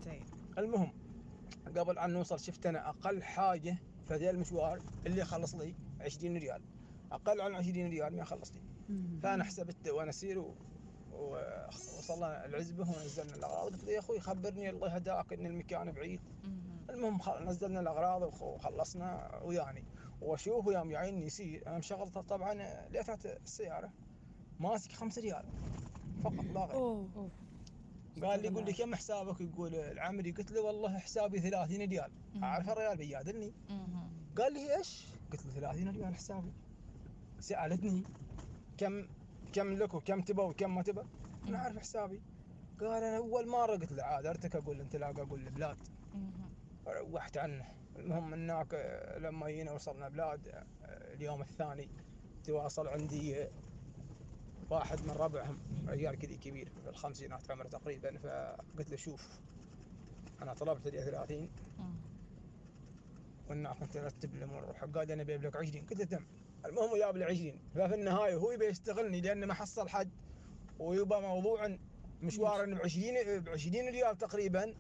زين 0.05 0.25
المهم 0.59 0.93
قبل 1.77 1.99
أن 1.99 2.11
نوصل 2.11 2.41
شفت 2.41 2.67
أنا 2.67 2.89
أقل 2.89 3.23
حاجة 3.23 3.77
في 4.09 4.15
ذا 4.17 4.31
المشوار 4.31 4.79
اللي 5.07 5.21
يخلص 5.21 5.55
لي 5.55 5.75
20 6.01 6.37
ريال. 6.37 6.63
أقل 7.13 7.41
عن 7.41 7.55
20 7.55 7.91
ريال 7.91 8.13
ما 8.17 8.23
يخلص 8.23 8.53
لي. 8.53 8.61
فأنا 9.23 9.45
حسبت 9.45 9.89
وأنا 9.89 10.11
اسير 10.11 10.39
و... 10.39 10.55
ووصلنا 11.13 12.47
العزبة 12.47 12.83
ونزلنا 12.91 13.35
الأغراض. 13.35 13.73
قلت 13.73 13.85
له 13.85 13.93
يا 13.93 13.99
أخوي 13.99 14.21
خبرني 14.21 14.71
الله 14.71 14.89
هداك 14.89 15.33
إن 15.33 15.47
المكان 15.47 15.93
بعيد. 15.93 16.21
المهم 16.91 17.19
نزلنا 17.41 17.81
الأغراض 17.81 18.23
وخ- 18.23 18.43
وخلصنا 18.43 19.31
وياني. 19.45 19.85
واشوف 20.21 20.67
يوم 20.67 20.91
يعيني 20.91 21.27
يسير. 21.27 21.67
أنا 21.67 21.79
مشغل 21.79 22.11
طبعا 22.11 22.55
ليتات 22.89 23.27
السياره 23.27 23.93
ماسك 24.61 24.93
5 24.93 25.23
ريال 25.23 25.45
فقط 26.25 26.45
لا 26.45 26.65
غير. 26.65 27.07
قال 28.23 28.43
لي 28.43 28.49
يقول 28.49 28.65
لي 28.65 28.73
كم 28.73 28.95
حسابك؟ 28.95 29.41
يقول 29.41 29.75
العمري. 29.75 30.31
قلت 30.31 30.53
له 30.53 30.61
والله 30.61 30.99
حسابي 30.99 31.41
30 31.41 31.89
ريال. 31.89 32.11
اعرف 32.43 32.69
الريال 32.69 32.97
بيادلني 32.97 33.53
قال 34.37 34.53
لي 34.53 34.77
إيش؟ 34.77 35.07
قلت 35.33 35.47
له 35.47 35.53
30 35.53 35.89
ريال 35.89 36.15
حسابي. 36.15 36.53
سألتني 37.41 38.05
كم 38.79 39.09
كم 39.53 39.73
لك 39.73 39.95
وكم 39.95 40.21
تبى 40.21 40.43
وكم 40.43 40.75
ما 40.75 40.83
تبى 40.83 41.03
أنا 41.49 41.59
عارف 41.59 41.79
حسابي. 41.79 42.23
قال 42.81 43.03
أنا 43.03 43.17
أول 43.17 43.49
مرة. 43.49 43.77
قلت 43.77 43.93
له 43.93 44.03
عاد 44.03 44.27
أرتك 44.27 44.57
أقول 44.57 44.81
أنت 44.81 44.97
لا 44.97 45.11
أقول 45.11 45.47
البلاد 45.47 45.79
روحت 46.87 47.37
عنه. 47.37 47.65
المهم 47.99 48.33
هناك 48.35 48.75
آه، 48.75 49.19
لما 49.19 49.51
جينا 49.51 49.73
وصلنا 49.73 50.09
بلاد 50.09 50.49
آه، 50.49 50.65
اليوم 51.15 51.41
الثاني 51.41 51.89
تواصل 52.45 52.89
عندي 52.89 53.43
آه، 53.43 53.51
واحد 54.71 55.03
من 55.05 55.11
ربعهم 55.11 55.59
رجال 55.89 56.19
كذي 56.19 56.37
كبير 56.37 56.69
في 56.69 56.89
الخمسينات 56.91 57.51
عمره 57.51 57.69
تقريبا 57.69 58.19
فقلت 58.19 58.91
له 58.91 58.97
شوف 58.97 59.41
أنا 60.43 60.55
طلبت 60.55 60.89
لي 60.89 61.03
30 61.05 61.51
وإنك 63.49 63.77
كنت 63.79 63.97
ارتب 63.97 64.35
الأمور 64.35 64.65
قال 64.65 65.11
أنا 65.11 65.23
بجيب 65.23 65.43
لك 65.43 65.57
20 65.57 65.87
قلت 65.87 65.99
له 65.99 66.05
تم. 66.05 66.25
المهم 66.67 66.97
جاب 66.99 67.17
لي 67.17 67.25
20 67.25 67.59
ففي 67.75 67.95
النهاية 67.95 68.35
هو 68.35 68.51
يبي 68.53 68.65
يستغلني 68.67 69.21
لأنه 69.21 69.47
ما 69.47 69.55
حصل 69.55 69.89
حد 69.89 70.11
ويبقى 70.79 71.23
موضوع 71.23 71.77
مشوار 72.23 72.75
ب 72.75 72.79
20 72.79 73.41
ب 73.41 73.49
20 73.49 73.89
ريال 73.89 74.19
تقريبا. 74.19 74.75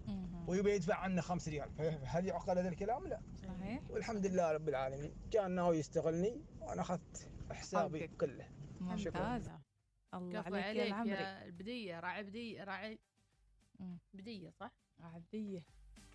ويبي 0.48 0.74
يدفع 0.74 0.94
عنه 0.94 1.20
5 1.20 1.50
ريال. 1.50 1.70
فهل 1.70 2.26
يعقل 2.26 2.58
هذا 2.58 2.68
الكلام؟ 2.68 3.06
لا. 3.06 3.20
صحيح. 3.36 3.90
والحمد 3.90 4.26
لله 4.26 4.52
رب 4.52 4.68
العالمين. 4.68 5.14
كان 5.30 5.50
ناوي 5.50 5.78
يستغلني 5.78 6.42
وأنا 6.60 6.80
أخذت 6.80 7.30
حسابي 7.52 8.00
حقك. 8.00 8.16
كله. 8.16 8.48
ممتاز 8.80 9.50
الله 10.14 10.38
عليك, 10.38 10.46
عليك 10.46 10.76
يا 10.76 10.86
العمري. 10.86 11.10
يا 11.10 11.44
البدية 11.44 12.00
راعي 12.00 12.22
بدية 12.22 12.64
راعي 12.64 12.98
بدية 14.14 14.50
صح؟ 14.50 14.72
عبدية 15.00 15.64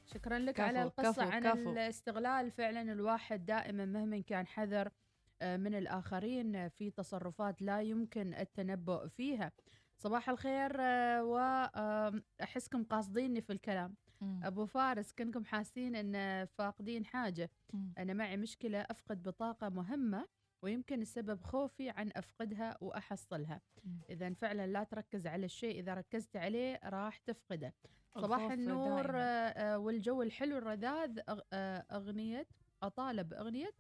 شكرا 0.06 0.39
لك 0.39 0.54
كفو، 0.54 0.63
على 0.63 0.84
القصة 0.84 1.12
كفو، 1.12 1.32
عن 1.32 1.43
كفو. 1.43 1.72
الاستغلال. 1.72 2.52
فعلا 2.52 2.82
الواحد 2.82 3.46
دائما 3.46 3.86
مهما 3.86 4.22
كان 4.22 4.48
حذر 4.48 4.89
آه، 5.41 5.58
من 5.58 5.76
الآخرين 5.76 6.69
في 6.69 6.91
تصرفات 6.91 7.62
لا 7.62 7.82
يمكن 7.82 8.34
التنبؤ 8.34 9.08
فيها. 9.08 9.52
صباح 9.98 10.30
الخير 10.30 10.82
آه، 10.82 11.24
وأحسكم 11.24 12.84
قاصديني 12.84 13.41
في 13.41 13.54
الكلام. 13.54 13.96
أبو 14.44 14.66
فارس 14.66 15.14
كنكم 15.14 15.46
حاسين 15.46 15.96
أن 15.96 16.46
فاقدين 16.46 17.06
حاجة. 17.06 17.50
أنا 17.98 18.14
معي 18.14 18.38
مشكلة 18.38 18.82
أفقد 18.82 19.24
بطاقة 19.24 19.70
مهمة 19.70 20.28
ويمكن 20.62 21.02
السبب 21.02 21.42
خوفي 21.42 21.90
عن 21.90 22.12
أفقدها 22.16 22.78
وأحصلها. 22.82 23.62
إذا 24.10 24.34
فعلا 24.34 24.68
لا 24.68 24.84
تركز 24.84 25.28
على 25.28 25.46
الشيء 25.46 25.80
إذا 25.80 25.94
ركزت 25.94 26.36
عليه 26.38 26.80
راح 26.84 27.18
تفقده. 27.18 27.74
صباح 28.18 28.52
النور 28.52 29.02
دايماً. 29.02 29.18
آه، 29.20 29.74
آه، 29.74 29.78
والجو 29.78 30.22
الحلو 30.22 30.58
الرذاذ 30.58 31.20
آه، 31.54 31.86
أغنية 31.92 32.48
أطالب 32.84 33.34
أغنية 33.34 33.72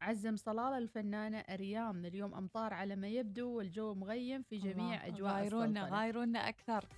عزم 0.00 0.36
صلالة 0.36 0.78
الفنانة 0.78 1.38
أريام. 1.38 2.06
اليوم 2.06 2.34
أمطار 2.34 2.74
على 2.74 2.96
ما 2.96 3.08
يبدو 3.08 3.48
والجو 3.50 3.94
مغيم 3.94 4.42
في 4.42 4.58
جميع 4.58 5.06
الله، 5.06 5.16
أجواء 5.16 5.32
غايرونا. 5.32 5.88
غايرونا 5.88 6.48
أكثر. 6.48 6.88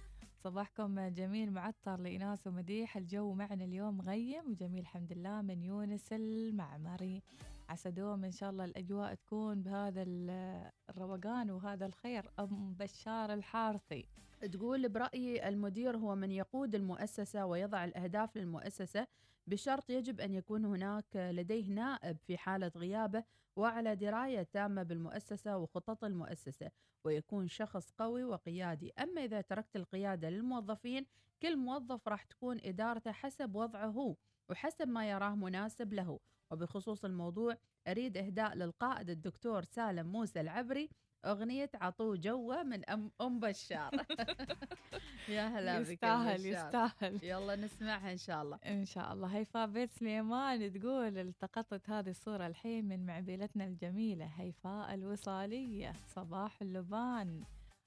صباحكم 0.44 1.09
جميل 1.09 1.53
معطر 1.53 2.00
لإناس 2.00 2.46
ومديح. 2.46 2.96
الجو 2.96 3.33
معنا 3.35 3.64
اليوم 3.64 3.96
مغيم 3.96 4.50
وجميل 4.50 4.81
الحمد 4.81 5.12
لله 5.12 5.42
من 5.42 5.62
يونس 5.62 6.12
المعمري. 6.12 7.22
عسى 7.68 7.90
دوم 7.90 8.24
إن 8.24 8.31
شاء 8.31 8.50
الله 8.50 8.64
الأجواء 8.64 9.14
تكون 9.14 9.62
بهذا 9.62 10.03
ال- 10.03 10.70
الروقان 10.90 11.50
وهذا 11.50 11.87
الخير. 11.87 12.31
أم 12.38 12.74
بشار 12.74 13.33
الحارثي. 13.35 14.05
تقول 14.53 14.88
برأيي 14.88 15.48
المدير 15.48 15.96
هو 15.96 16.14
من 16.14 16.31
يقود 16.31 16.74
المؤسسة 16.74 17.46
ويضع 17.46 17.85
الأهداف 17.85 18.37
للمؤسسة. 18.37 19.07
بشرط 19.50 19.90
يجب 19.90 20.20
أن 20.20 20.34
يكون 20.34 20.64
هناك 20.64 21.16
لديه 21.16 21.68
نائب 21.68 22.16
في 22.26 22.38
حالة 22.38 22.72
غيابة 22.76 23.24
وعلى 23.56 23.96
دراية 23.96 24.42
تامة 24.42 24.82
بالمؤسسة 24.82 25.56
وخطط 25.58 26.04
المؤسسة 26.04 26.70
ويكون 27.04 27.48
شخص 27.48 27.90
قوي 27.90 28.24
وقيادي. 28.24 28.92
أما 28.98 29.24
إذا 29.24 29.40
تركت 29.40 29.76
القيادة 29.76 30.30
للموظفين 30.30 31.06
كل 31.42 31.56
موظف 31.56 32.08
راح 32.08 32.24
تكون 32.24 32.60
إدارته 32.64 33.12
حسب 33.12 33.54
وضعه 33.56 33.86
هو 33.86 34.16
وحسب 34.50 34.88
ما 34.88 35.10
يراه 35.10 35.34
مناسب 35.34 35.92
له. 35.92 36.20
وبخصوص 36.50 37.04
الموضوع 37.04 37.56
أريد 37.88 38.16
إهداء 38.16 38.54
للقائد 38.54 39.10
الدكتور 39.10 39.62
سالم 39.62 40.12
موسى 40.12 40.40
العبري 40.40 40.90
أغنية 41.24 41.70
عطوه 41.74 42.16
جوه 42.16 42.62
من 42.62 42.85
أم, 42.85 43.11
أم 43.20 43.40
بشار. 43.40 43.90
يا 45.28 45.48
هلا 45.48 45.78
بك 45.80 45.88
يستاهل. 45.90 46.46
يستاهل. 46.46 47.20
يلا 47.24 47.56
نسمعها 47.56 48.12
إن 48.12 48.16
شاء 48.16 48.42
الله. 48.42 48.56
إن 48.66 48.85
شاء 48.85 49.12
الله. 49.12 49.28
هيفاء 49.28 49.66
بيت 49.66 49.90
سليمان 49.92 50.72
تقول 50.72 51.18
التقطت 51.18 51.90
هذه 51.90 52.11
الصورة 52.11 52.47
الحين 52.47 52.88
من 52.88 53.07
معبيلتنا 53.07 53.64
الجميلة. 53.64 54.24
هيفاء 54.26 54.95
الوصالية 54.95 55.92
صباح 56.07 56.62
اللبان. 56.62 57.45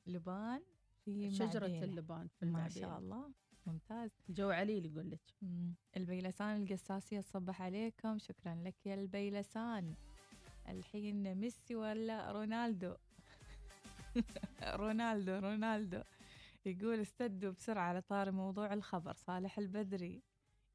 لبان 0.07 0.61
في 1.05 1.31
شجرة 1.31 1.59
معبيلة. 1.67 1.83
اللبان 1.83 2.27
في 2.27 2.45
ما 2.45 2.49
المعبيلة. 2.51 2.87
شاء 2.87 2.99
الله. 2.99 3.31
ممتاز. 3.65 4.11
جو 4.29 4.49
عليل 4.49 4.85
يقول 4.85 5.11
لك. 5.11 5.21
البيلسان 5.97 6.63
القساسية 6.63 7.21
تصبح 7.21 7.61
عليكم. 7.61 8.17
شكرا 8.17 8.55
لك 8.65 8.75
يا 8.85 8.93
البيلسان. 8.95 9.95
الحين 10.69 11.35
ميسي 11.35 11.75
ولا 11.75 12.31
رونالدو؟ 12.31 12.93
رونالدو 14.79 15.39
رونالدو 15.39 16.01
يقول 16.65 16.99
استدوا 16.99 17.51
بسرعة 17.51 17.83
على 17.83 18.01
طار 18.01 18.31
موضوع 18.31 18.73
الخبر. 18.73 19.13
صالح 19.13 19.59
البدري 19.59 20.23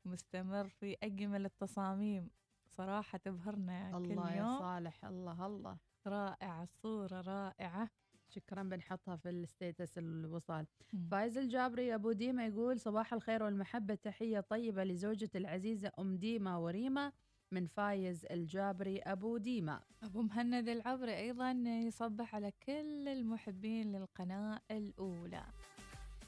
مستمر 0.04 0.68
في 0.68 0.96
أجمل 1.02 1.44
التصاميم. 1.44 2.30
صراحة 2.68 3.18
تبهرنا 3.18 3.96
الله 3.96 4.14
كل 4.26 4.30
يا 4.30 4.36
يوم. 4.36 4.58
صالح 4.58 5.04
الله 5.04 5.46
الله. 5.46 5.76
رائعة 6.06 6.62
الصورة 6.62 7.20
رائعة. 7.20 7.90
شكرا 8.28 8.62
بنحطها 8.62 9.16
في 9.16 9.30
ال 9.30 9.40
status 9.40 9.98
الوصال. 9.98 10.66
مم. 10.92 11.08
فايز 11.10 11.38
الجابري 11.38 11.94
أبو 11.94 12.12
ديما 12.12 12.46
يقول 12.46 12.80
صباح 12.80 13.12
الخير 13.14 13.42
والمحبة 13.42 13.94
تحية 13.94 14.40
طيبة 14.40 14.84
لزوجة 14.84 15.30
العزيزة 15.34 15.92
أم 15.98 16.16
ديما 16.16 16.56
وريما. 16.56 17.12
من 17.52 17.66
فايز 17.66 18.26
الجابري 18.30 18.98
أبو 18.98 19.36
ديما. 19.36 19.80
أبو 20.02 20.22
مهند 20.22 20.68
العبري 20.68 21.16
أيضا 21.16 21.52
يصبح 21.86 22.34
على 22.34 22.52
كل 22.66 23.08
المحبين 23.08 23.92
للقناة 23.92 24.60
الأولى. 24.70 25.44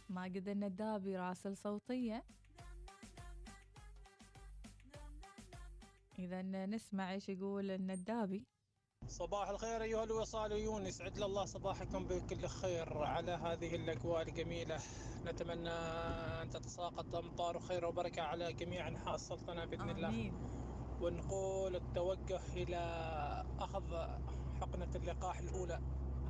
ماجد 0.09 0.49
الندابي 0.49 1.17
راسل 1.17 1.57
صوتية. 1.57 2.25
إذا 6.19 6.43
نسمع 6.43 7.13
إيش 7.13 7.29
يقول 7.29 7.71
الندابي 7.71 8.47
صباح 9.09 9.49
الخير 9.49 9.83
أيها 9.83 10.05
الوصاليون 10.05 10.87
يسعد 10.87 11.23
الله 11.23 11.45
صباحكم 11.45 12.05
بكل 12.05 12.47
خير 12.47 12.99
على 12.99 13.33
هذه 13.33 13.75
الأجواء 13.75 14.23
الجميلة. 14.23 14.79
نتمنى 15.25 15.71
أن 16.43 16.51
تتساقط 16.51 17.15
أمطار 17.15 17.59
خير 17.59 17.85
وبركة 17.87 18.23
على 18.23 18.53
جميع 18.53 18.89
أنحاء 18.89 19.15
السلطنة 19.15 19.65
بإذن 19.65 19.91
الله. 19.91 20.09
آمين. 20.09 20.60
ونقول 21.03 21.77
التوجه 21.77 22.41
إلى 22.57 22.81
أخذ 23.59 23.97
حقنة 24.61 24.91
اللقاح 24.95 25.39
الأولى. 25.39 25.81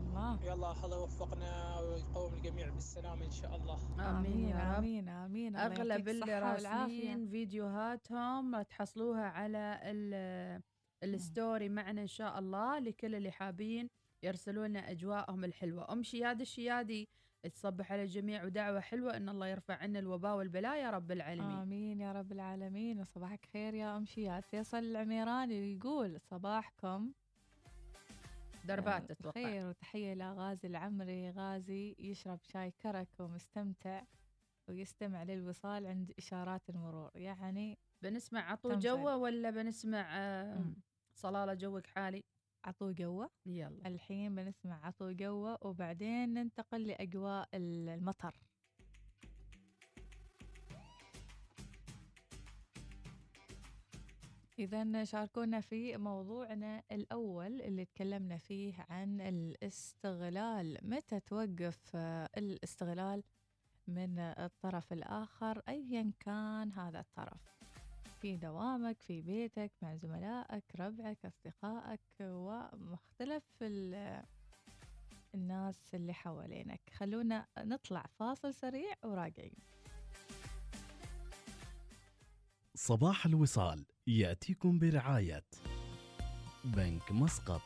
الله. 0.01 0.39
يلا 0.45 0.73
الله 0.85 0.97
يوفقنا 1.01 1.81
ويقوم 1.81 2.35
الجميع 2.35 2.69
بالسلامة 2.69 3.25
إن 3.25 3.31
شاء 3.31 3.57
الله. 3.57 3.79
آمين 4.19 4.53
آمين 4.57 5.09
آمين 5.09 5.57
الله 5.57 5.67
أغلب 5.67 6.09
اللي. 6.09 6.39
راسلين 6.39 7.29
فيديوهاتهم 7.29 8.63
تحصلوها 8.63 9.25
على 9.25 9.81
ال- 9.83 10.63
الستوري 11.05 11.69
معنا 11.69 12.03
إن 12.03 12.07
شاء 12.07 12.39
الله 12.39 12.79
لكل 12.79 13.15
اللي 13.15 13.31
حابين 13.31 13.89
يرسلوا 14.23 14.67
لنا 14.67 14.91
أجواءهم 14.91 15.45
الحلوة. 15.45 15.93
أم 15.93 16.03
شياد 16.03 16.41
الشيادي 16.41 17.09
تصبح 17.49 17.93
على 17.93 18.03
الجميع 18.03 18.45
ودعوة 18.45 18.81
حلوة 18.81 19.17
إن 19.17 19.29
الله 19.29 19.47
يرفع 19.47 19.75
عنا 19.75 19.99
الوباء 19.99 20.37
والبلاء 20.37 20.77
يا 20.77 20.91
رب 20.91 21.13
العالمين. 21.13 21.51
آمين 21.59 22.01
يا 22.01 22.13
رب 22.13 22.33
العالمين. 22.33 23.01
وصباحك 23.01 23.47
خير 23.53 23.75
يا 23.75 23.97
أم 23.97 24.05
شياد. 24.07 24.45
فيصل 24.45 24.79
العميراني 24.79 25.73
يقول 25.77 26.21
صباحكم. 26.21 27.13
دربات 28.65 29.11
آه، 29.11 29.13
أتوقع. 29.13 29.33
خير 29.43 29.69
وتحية 29.69 30.15
لغازي 30.15 30.69
العمري. 30.69 31.31
غازي 31.31 31.97
يشرب 31.99 32.39
شاي 32.43 32.71
كرك 32.83 33.09
ومستمتع 33.19 34.03
ويستمع 34.69 35.23
للوصال 35.23 35.87
عند 35.87 36.13
إشارات 36.19 36.71
المرور. 36.71 37.11
يعني 37.15 37.79
بنسمع 38.03 38.53
عطو. 38.53 38.79
جوه 38.79 39.17
ولا 39.17 39.51
بنسمع 39.51 40.19
آه، 40.19 40.55
مم. 40.59 40.75
صلالة 41.15 41.55
جوك 41.55 41.87
حالي؟ 41.87 42.25
عطو 42.65 42.91
جوة. 42.93 43.31
يلا. 43.47 43.87
الحين 43.89 44.35
بنسمع 44.35 44.87
عطو 44.87 45.11
جوة 45.11 45.59
وبعدين 45.63 46.35
ننتقل 46.35 46.87
لأجواء 46.87 47.49
ال- 47.55 47.89
المطر. 47.89 48.35
إذا 54.59 55.05
شاركونا 55.05 55.61
في 55.61 55.97
موضوعنا 55.97 56.83
الأول 56.93 57.63
اللي 57.63 57.85
تكلمنا 57.85 58.37
فيه 58.39 58.87
عن 58.91 59.21
الاستغلال. 59.21 60.79
متى 60.83 61.21
توقف 61.21 61.79
آه، 61.95 62.29
الاستغلال 62.37 63.23
من 63.89 64.19
الطرف 64.19 64.93
الآخر؟ 64.93 65.63
أيا 65.69 66.13
كان 66.21 66.73
هذا 66.73 67.01
الطرف. 67.01 67.50
في 68.21 68.37
دوامك 68.37 69.01
في 69.03 69.21
بيتك 69.23 69.73
مع 69.83 69.97
زملائك 69.97 70.65
ربعك 70.81 71.19
أصدقائك 71.27 72.01
ومختلف 72.21 73.45
ال- 73.63 74.23
الناس 75.35 75.95
اللي 75.95 76.13
حوالينك. 76.15 76.81
خلونا 76.95 77.47
نطلع 77.59 78.05
فاصل 78.19 78.55
سريع 78.55 78.95
وراجعين. 79.05 79.55
صباح 82.75 83.27
الوصال. 83.27 83.85
يأتيكم 84.07 84.79
برعاية 84.79 85.45
بنك 86.65 87.13
مسقط. 87.13 87.63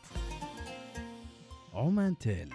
عمان 1.75 2.19
تيل. 2.19 2.55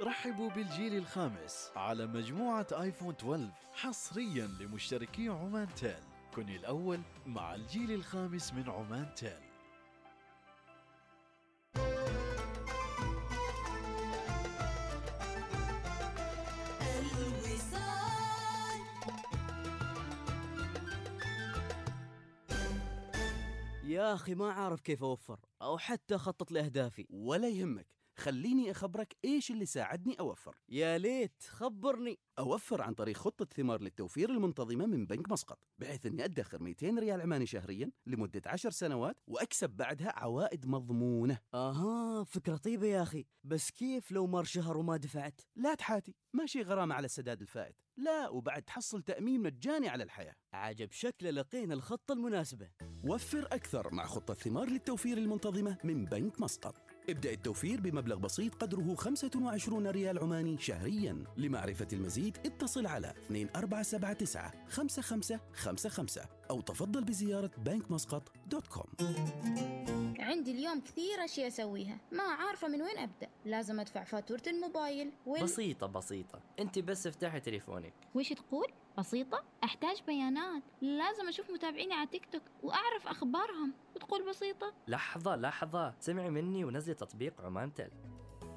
رحبوا 0.00 0.50
بالجيل 0.50 0.94
الخامس 0.96 1.70
على 1.76 2.06
مجموعة 2.06 2.66
آيفون 2.72 3.14
12 3.14 3.50
حصريا 3.72 4.46
لمشتركي 4.46 5.28
عمان 5.28 5.68
تيل. 5.74 6.07
كن 6.38 6.48
الأول 6.48 7.00
مع 7.26 7.54
الجيل 7.54 7.92
الخامس 7.92 8.52
من 8.52 8.70
عمان 8.70 9.14
تيل. 9.14 9.32
الوصال. 16.96 17.88
يا 23.84 24.14
أخي 24.14 24.34
ما 24.34 24.52
عارف 24.52 24.80
كيف 24.80 25.04
أوفر 25.04 25.40
أو 25.62 25.78
حتى 25.78 26.14
أخطط 26.14 26.52
لأهدافي. 26.52 27.06
ولا 27.10 27.48
يهمك. 27.48 27.97
خليني 28.18 28.70
أخبرك 28.70 29.16
إيش 29.24 29.50
اللي 29.50 29.66
ساعدني 29.66 30.14
أوفر. 30.20 30.56
يا 30.68 30.98
ليت 30.98 31.42
خبرني. 31.48 32.18
أوفر 32.38 32.82
عن 32.82 32.94
طريق 32.94 33.16
خطة 33.16 33.44
ثمار 33.44 33.80
للتوفير 33.80 34.30
المنتظمة 34.30 34.86
من 34.86 35.06
بنك 35.06 35.30
مسقط 35.30 35.58
بحيث 35.78 36.06
أني 36.06 36.24
أدخر 36.24 36.62
200 36.62 36.98
ريال 36.98 37.20
عماني 37.20 37.46
شهريا 37.46 37.90
لمدة 38.06 38.42
10 38.46 38.70
سنوات 38.70 39.16
وأكسب 39.26 39.70
بعدها 39.70 40.12
عوائد 40.16 40.66
مضمونة. 40.66 41.38
أها 41.54 42.24
فكرة 42.24 42.56
طيبة 42.56 42.86
يا 42.86 43.02
أخي. 43.02 43.24
بس 43.44 43.70
كيف 43.70 44.12
لو 44.12 44.26
مر 44.26 44.44
شهر 44.44 44.76
وما 44.76 44.96
دفعت؟ 44.96 45.40
لا 45.56 45.74
تحاتي 45.74 46.14
ماشي 46.32 46.62
غرامة 46.62 46.94
على 46.94 47.04
السداد 47.04 47.40
الفائت. 47.40 47.76
لا 47.96 48.28
وبعد 48.28 48.62
تحصل 48.62 49.02
تأمين 49.02 49.42
مجاني 49.42 49.88
على 49.88 50.04
الحياة. 50.04 50.34
عجب 50.52 50.92
شكله 50.92 51.30
لقينا 51.30 51.74
الخطة 51.74 52.12
المناسبة. 52.12 52.70
وفر 53.04 53.46
أكثر 53.52 53.94
مع 53.94 54.06
خطة 54.06 54.34
ثمار 54.34 54.68
للتوفير 54.68 55.18
المنتظمة 55.18 55.78
من 55.84 56.04
بنك 56.04 56.40
مسقط. 56.40 56.87
ابدأ 57.08 57.32
التوفير 57.32 57.80
بمبلغ 57.80 58.16
بسيط 58.16 58.54
قدره 58.54 58.94
25 58.94 59.86
ريال 59.86 60.18
عماني 60.18 60.58
شهريا. 60.58 61.24
لمعرفة 61.36 61.88
المزيد 61.92 62.36
اتصل 62.46 62.86
على 62.86 63.12
2479 63.56 64.50
5555 64.68 66.24
أو 66.50 66.60
تفضل 66.60 67.04
بزيارة 67.04 67.50
com 68.66 68.86
عندي 70.28 70.50
اليوم 70.50 70.80
كثير 70.80 71.24
أشياء 71.24 71.48
أسويها. 71.48 71.98
ما 72.12 72.22
عارفة 72.22 72.68
من 72.68 72.82
وين 72.82 72.98
أبدأ. 72.98 73.28
لازم 73.44 73.80
أدفع 73.80 74.04
فاتورة 74.04 74.42
الموبايل 74.46 75.12
وال... 75.26 75.42
بسيطة 75.42 75.86
بسيطة. 75.86 76.40
أنت 76.58 76.78
بس 76.78 77.06
افتحي 77.06 77.40
تليفونك. 77.40 77.94
وش 78.14 78.32
تقول؟ 78.32 78.66
بسيطة؟ 78.98 79.44
أحتاج 79.64 80.02
بيانات. 80.06 80.62
لازم 80.80 81.28
أشوف 81.28 81.50
متابعيني 81.50 81.94
على 81.94 82.06
تيك 82.06 82.26
توك 82.32 82.42
وأعرف 82.62 83.06
أخبارهم. 83.06 83.74
وتقول 83.96 84.28
بسيطة؟ 84.28 84.74
لحظة 84.88 85.36
لحظة. 85.36 85.94
سمعي 86.00 86.30
مني 86.30 86.64
ونزلي 86.64 86.94
تطبيق 86.94 87.40
عمان 87.40 87.74
تل 87.74 87.90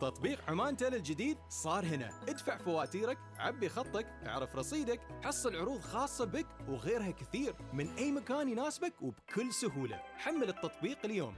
تطبيق 0.01 0.49
عمان 0.49 0.77
تيل 0.77 0.95
الجديد 0.95 1.37
صار 1.49 1.85
هنا. 1.85 2.09
ادفع 2.27 2.57
فواتيرك 2.57 3.17
عبي 3.37 3.69
خطك 3.69 4.05
اعرف 4.27 4.55
رصيدك 4.55 5.01
حصل 5.23 5.55
عروض 5.55 5.81
خاصة 5.81 6.25
بك 6.25 6.47
وغيرها 6.69 7.11
كثير. 7.11 7.55
من 7.73 7.89
أي 7.89 8.11
مكان 8.11 8.49
يناسبك 8.49 9.01
وبكل 9.01 9.53
سهولة. 9.53 10.01
حمل 10.17 10.49
التطبيق 10.49 10.97
اليوم. 11.05 11.35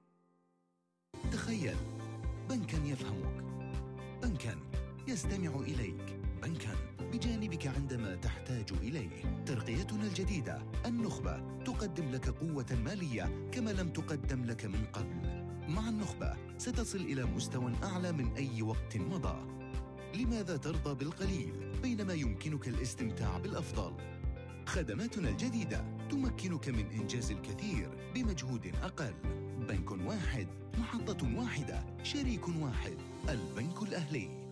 تخيل 1.31 1.75
بنكا 2.49 2.77
يفهمك. 2.77 3.52
بنكا 4.23 4.55
يستمع 5.07 5.55
إليك. 5.55 6.19
بنكا 6.43 6.75
بجانبك 7.13 7.67
عندما 7.67 8.15
تحتاج 8.15 8.73
إليه. 8.81 9.43
ترقيتنا 9.45 10.03
الجديدة 10.03 10.63
النخبة 10.85 11.63
تقدم 11.63 12.11
لك 12.11 12.29
قوة 12.29 12.65
مالية 12.85 13.49
كما 13.51 13.69
لم 13.69 13.89
تقدم 13.89 14.45
لك 14.45 14.65
من 14.65 14.85
قبل. 14.93 15.45
مع 15.73 15.89
النخبة 15.89 16.35
ستصل 16.57 16.97
إلى 16.97 17.25
مستوى 17.25 17.73
أعلى 17.83 18.11
من 18.11 18.33
أي 18.33 18.61
وقت 18.61 18.97
مضى. 18.97 19.45
لماذا 20.15 20.57
ترضى 20.57 20.95
بالقليل 20.95 21.53
بينما 21.81 22.13
يمكنك 22.13 22.67
الاستمتاع 22.67 23.37
بالأفضل؟ 23.37 23.93
خدماتنا 24.65 25.29
الجديدة 25.29 25.85
تمكنك 26.11 26.69
من 26.69 26.85
إنجاز 26.91 27.31
الكثير 27.31 27.89
بمجهود 28.15 28.71
أقل. 28.83 29.13
بنك 29.69 29.91
واحد 29.91 30.47
محطة 30.77 31.37
واحدة 31.37 31.85
شريك 32.03 32.47
واحد. 32.47 32.97
البنك 33.29 33.81
الأهلي. 33.81 34.43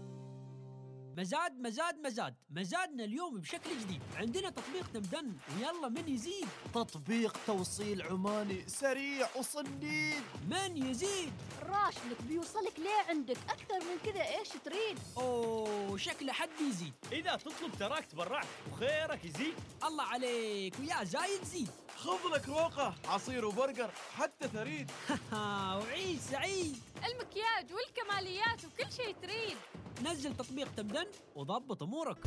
مزاد 1.17 1.59
مزاد 1.59 1.95
مزاد. 2.05 2.35
مزادنا 2.49 3.03
اليوم 3.03 3.37
بشكل 3.37 3.69
جديد. 3.81 4.01
عندنا 4.15 4.49
تطبيق 4.49 4.91
تمدن 4.93 5.33
ويلا 5.57 5.89
من 5.89 6.07
يزيد. 6.07 6.47
تطبيق 6.73 7.37
توصيل 7.47 8.01
عماني 8.01 8.67
سريع 8.67 9.27
وصنديد 9.35 10.23
من 10.49 10.77
يزيد. 10.77 11.33
راشدك 11.63 12.21
بيوصلك 12.27 12.79
ليه 12.79 13.09
عندك؟ 13.09 13.37
أكثر 13.49 13.79
من 13.79 14.11
كذا. 14.11 14.21
إيش 14.21 14.49
تريد؟ 14.65 14.99
أوه 15.17 15.97
شكله 15.97 16.33
حد 16.33 16.49
يزيد. 16.69 16.93
إذا 17.11 17.35
تطلب 17.35 17.71
تراك 17.79 18.05
تبرعت 18.05 18.47
وخيرك 18.71 19.25
يزيد. 19.25 19.53
الله 19.83 20.03
عليك. 20.03 20.73
ويا 20.79 21.03
زايد 21.03 21.43
زيد. 21.43 21.69
خذ 22.01 22.33
لك 22.35 22.49
روقة 22.49 22.95
عصير 23.05 23.45
وبرجر 23.45 23.89
حتى 24.15 24.47
ثريد 24.47 24.91
وعيش 25.81 26.19
سعيد 26.19 26.77
المكياج 27.05 27.65
والكماليات 27.73 28.65
وكل 28.65 28.91
شيء 28.91 29.15
تريد. 29.21 29.57
نزل 30.05 30.37
تطبيق 30.37 30.67
تمدن 30.75 31.05
وضبط 31.35 31.83
أمورك. 31.83 32.17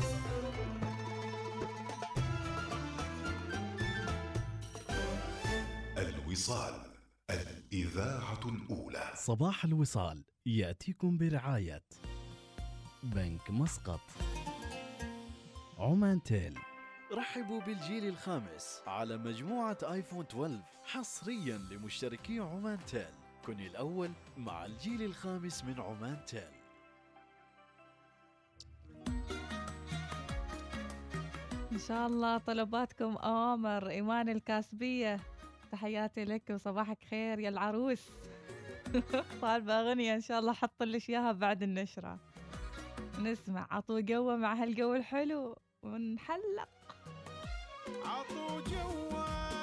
الوصال 5.97 6.81
الإذاعة 7.29 8.39
الأولى. 8.45 9.11
صباح 9.15 9.65
الوصال 9.65 10.23
يأتيكم 10.45 11.17
برعاية 11.17 11.83
بنك 13.03 13.49
مسقط. 13.51 14.01
عمان 15.79 16.23
تيل. 16.23 16.59
رحبوا 17.11 17.59
بالجيل 17.61 18.07
الخامس 18.07 18.81
على 18.87 19.17
مجموعة 19.17 19.77
آيفون 19.83 20.25
12 20.31 20.59
حصريا 20.85 21.57
لمشتركي 21.57 22.39
عمان 22.39 22.77
تيل. 22.87 23.13
كن 23.45 23.59
الأول 23.59 24.11
مع 24.37 24.65
الجيل 24.65 25.01
الخامس 25.01 25.63
من 25.63 25.79
عمان 25.79 26.25
تيل. 26.25 26.55
إن 31.71 31.77
شاء 31.77 32.07
الله 32.07 32.37
طلباتكم 32.37 33.15
أوامر 33.15 33.89
إيمان 33.89 34.29
الكاسبية. 34.29 35.19
تحياتي 35.71 36.25
لك 36.25 36.49
وصباحك 36.49 37.03
خير 37.03 37.39
يا 37.39 37.49
العروس. 37.49 38.11
طالبة 39.41 39.73
أغنية 39.73 40.15
إن 40.15 40.21
شاء 40.21 40.39
الله 40.39 40.53
حط 40.53 40.83
لك 40.83 41.09
إياها 41.09 41.31
بعد 41.31 41.63
النشرة. 41.63 42.19
نسمع 43.21 43.67
عطوا 43.71 44.01
قوة 44.09 44.35
مع 44.35 44.53
هالجو 44.53 44.95
الحلو 44.95 45.57
ونحلق. 45.83 46.84
عطوا 47.85 48.61
جوه 48.71 49.25
عطوا 49.29 49.54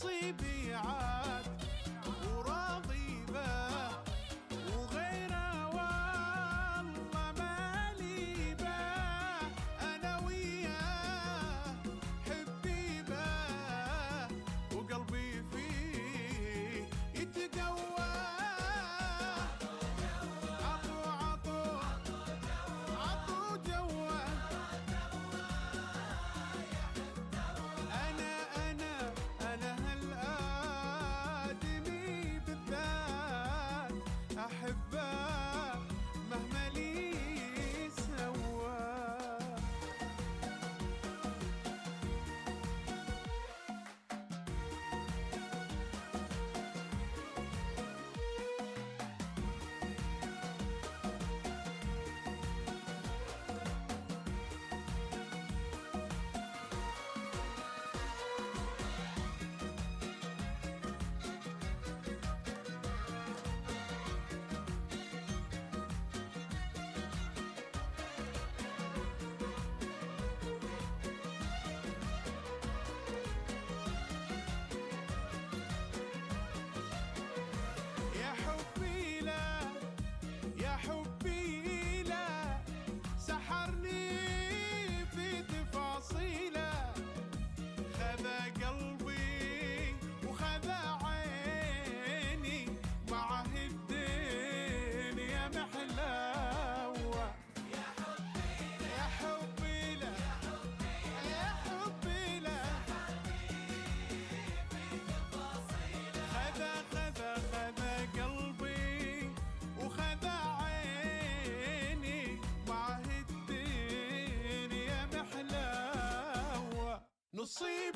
نصيبي 0.00 0.74
عاد. 0.74 1.19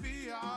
نصيبي 0.05 0.54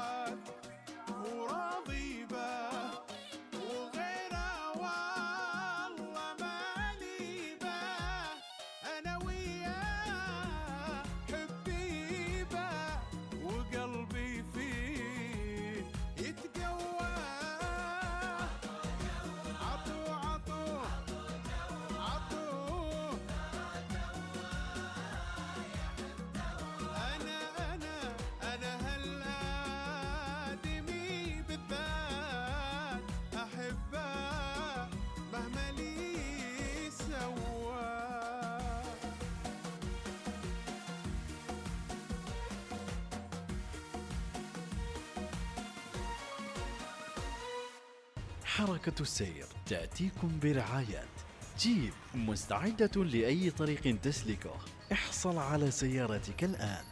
حركة 48.58 49.02
السير 49.02 49.46
تأتيكم 49.66 50.40
برعاية 50.44 51.04
جيب 51.60 51.94
مستعدة 52.16 53.04
لأي 53.04 53.50
طريق 53.50 54.00
تسلكه. 54.02 54.56
احصل 54.92 55.38
على 55.38 55.72
سيارتك 55.72 56.44
الآن. 56.44 56.84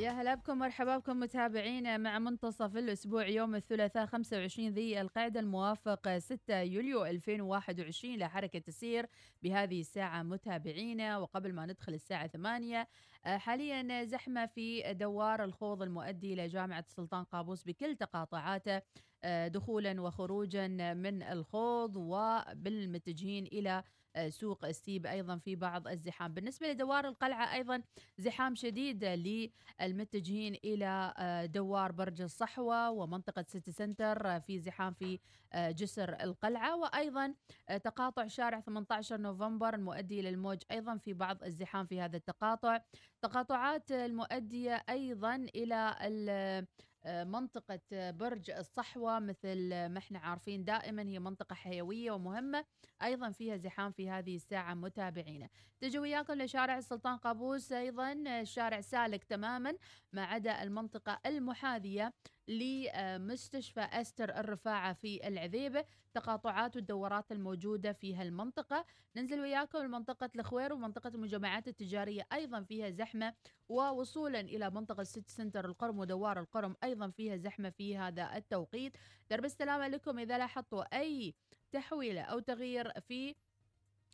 يا 0.00 0.10
هلا 0.10 0.34
بكم 0.34 0.58
مرحبا 0.58 0.96
بكم 0.98 1.20
متابعينا 1.20 1.96
مع 1.96 2.18
منتصف 2.18 2.76
الأسبوع 2.76 3.26
يوم 3.26 3.54
الثلاثاء 3.54 4.06
25 4.06 4.68
ذي 4.68 5.00
القعدة 5.00 5.40
الموافق 5.40 6.18
6 6.18 6.60
يوليو 6.60 7.04
2021 7.04 8.16
لحركة 8.16 8.58
تسير 8.58 9.06
بهذه 9.42 9.80
الساعة 9.80 10.22
متابعينا. 10.22 11.18
وقبل 11.18 11.52
ما 11.52 11.66
ندخل 11.66 11.94
الساعة 11.94 12.26
8 12.26 12.88
آه، 13.26 13.36
حاليا 13.36 14.04
زحمة 14.04 14.46
في 14.46 14.94
دوار 14.94 15.44
الخوض 15.44 15.82
المؤدي 15.82 16.32
إلى 16.32 16.46
جامعة 16.46 16.84
السلطان 16.88 17.24
قابوس 17.24 17.64
بكل 17.64 17.96
تقاطعاته 17.96 18.82
آه، 19.24 19.48
دخولا 19.48 20.00
وخروجا 20.00 20.68
من 20.94 21.22
الخوض 21.22 21.96
وبالمتجهين 21.96 23.46
إلى 23.46 23.82
سوق 24.28 24.64
السيب 24.64 25.06
أيضا 25.06 25.36
في 25.38 25.56
بعض 25.56 25.88
الزحام. 25.88 26.34
بالنسبة 26.34 26.72
لدوار 26.72 27.08
القلعة 27.08 27.54
أيضا 27.54 27.82
زحام 28.18 28.54
شديد 28.54 29.04
للمتجهين 29.04 30.54
إلى 30.64 31.14
آه، 31.18 31.46
دوار 31.46 31.92
برج 31.92 32.20
الصحوة 32.22 32.90
ومنطقة 32.90 33.44
سيتي 33.48 33.72
سنتر 33.72 34.26
آه، 34.26 34.38
في 34.38 34.58
زحام 34.58 34.94
في 34.94 35.18
آه، 35.52 35.70
جسر 35.70 36.16
القلعة. 36.22 36.76
وأيضا 36.76 37.34
آه، 37.68 37.76
تقاطع 37.76 38.26
شارع 38.26 38.60
18 38.60 39.20
نوفمبر 39.20 39.74
المؤدي 39.74 40.20
إلى 40.20 40.28
الموج 40.28 40.58
أيضا 40.70 40.96
في 40.96 41.12
بعض 41.12 41.42
الزحام 41.44 41.86
في 41.86 42.00
هذا 42.00 42.16
التقاطع. 42.16 42.80
تقاطعات 43.22 43.92
المؤدية 43.92 44.82
أيضا 44.90 45.34
إلى 45.34 45.96
آه، 46.30 46.66
منطقة 47.06 47.80
آه، 47.92 48.10
برج 48.10 48.50
الصحوة 48.50 49.18
مثل 49.18 49.68
ما 49.70 49.98
إحنا 49.98 50.18
عارفين 50.18 50.64
دائما 50.64 51.02
هي 51.02 51.18
منطقة 51.18 51.54
حيوية 51.54 52.10
ومهمة. 52.10 52.64
أيضا 53.02 53.30
فيها 53.30 53.56
زحام 53.56 53.92
في 53.92 54.10
هذه 54.10 54.36
الساعة 54.36 54.74
متابعينا 54.74 55.48
تجوا 55.80 56.02
وياكم 56.02 56.32
لشارع 56.32 56.78
السلطان 56.78 57.16
قابوس 57.16 57.72
أيضا 57.72 58.12
الشارع 58.12 58.80
سالك 58.80 59.24
تماما 59.24 59.76
ما 60.12 60.24
عدا 60.24 60.62
المنطقة 60.62 61.20
المحاذية. 61.26 62.12
لمستشفى 62.50 63.80
أستر 63.80 64.36
الرفاعة 64.36 64.92
في 64.92 65.28
العذيبة. 65.28 65.84
تقاطعات 66.14 66.76
والدورات 66.76 67.32
الموجودة 67.32 67.92
في 67.92 68.16
هالمنطقة. 68.16 68.84
ننزل 69.16 69.40
وياكم 69.40 69.78
لمنطقة 69.78 70.30
الخوير 70.36 70.72
ومنطقة 70.72 71.08
المجمعات 71.08 71.68
التجارية 71.68 72.26
أيضا 72.32 72.62
فيها 72.62 72.90
زحمة 72.90 73.34
ووصولا 73.68 74.40
إلى 74.40 74.70
منطقة 74.70 75.02
سيتي 75.02 75.32
سنتر 75.32 75.64
القرم 75.64 75.98
ودوار 75.98 76.40
القرم 76.40 76.76
أيضا 76.84 77.10
فيها 77.10 77.36
زحمة 77.36 77.70
في 77.70 77.96
هذا 77.96 78.36
التوقيت. 78.36 78.96
درب 79.30 79.44
السلامة 79.44 79.88
لكم 79.88 80.18
إذا 80.18 80.38
لاحظتوا 80.38 80.98
أي 80.98 81.34
تحويلة 81.72 82.22
أو 82.22 82.38
تغيير 82.38 83.00
في 83.00 83.34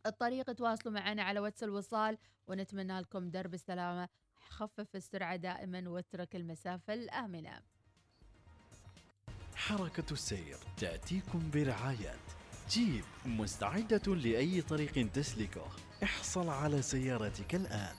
الطريق 0.06 0.52
تواصلوا 0.52 0.94
معنا 0.94 1.22
على 1.22 1.40
واتس 1.40 1.64
الوصال 1.64 2.18
ونتمنى 2.46 3.00
لكم 3.00 3.30
درب 3.30 3.54
السلامة. 3.54 4.08
خفف 4.34 4.96
السرعة 4.96 5.36
دائما 5.36 5.88
واترك 5.88 6.36
المسافة 6.36 6.94
الآمنة. 6.94 7.75
حركة 9.68 10.12
السير 10.12 10.56
تأتيكم 10.76 11.50
برعاية 11.50 12.14
جيب 12.70 13.04
مستعدة 13.24 14.14
لأي 14.14 14.62
طريق 14.62 15.12
تسلكه. 15.12 15.66
احصل 16.02 16.48
على 16.48 16.82
سيارتك 16.82 17.54
الآن. 17.54 17.94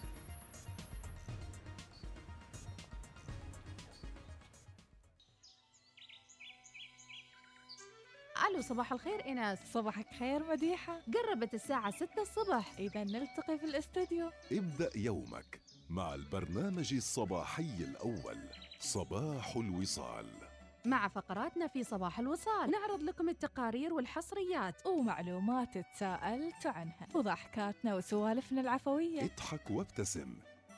ألو 8.49 8.61
صباح 8.61 8.91
الخير 8.91 9.25
إيناس. 9.25 9.59
صباحك 9.73 10.07
خير 10.19 10.43
مديحة. 10.49 11.01
قربت 11.13 11.53
الساعة 11.53 11.91
6 11.91 12.21
الصبح. 12.21 12.73
إذا 12.79 13.03
نلتقي 13.03 13.57
في 13.57 13.65
الاستوديو. 13.65 14.31
ابدأ 14.51 14.89
يومك 14.95 15.61
مع 15.89 16.13
البرنامج 16.13 16.93
الصباحي 16.93 17.75
الأول 17.79 18.37
صباح 18.79 19.55
الوصال. 19.55 20.46
مع 20.87 21.07
فقراتنا 21.07 21.67
في 21.67 21.83
صباح 21.83 22.19
الوصال. 22.19 22.71
نعرض 22.71 23.03
لكم 23.03 23.29
التقارير 23.29 23.93
والحصريات 23.93 24.87
ومعلومات 24.87 25.77
تساءلت 25.77 26.65
عنها. 26.65 27.07
وضحكاتنا 27.15 27.95
وسوالفنا 27.95 28.61
العفوية. 28.61 29.23
اضحك 29.23 29.71
وابتسم 29.71 30.35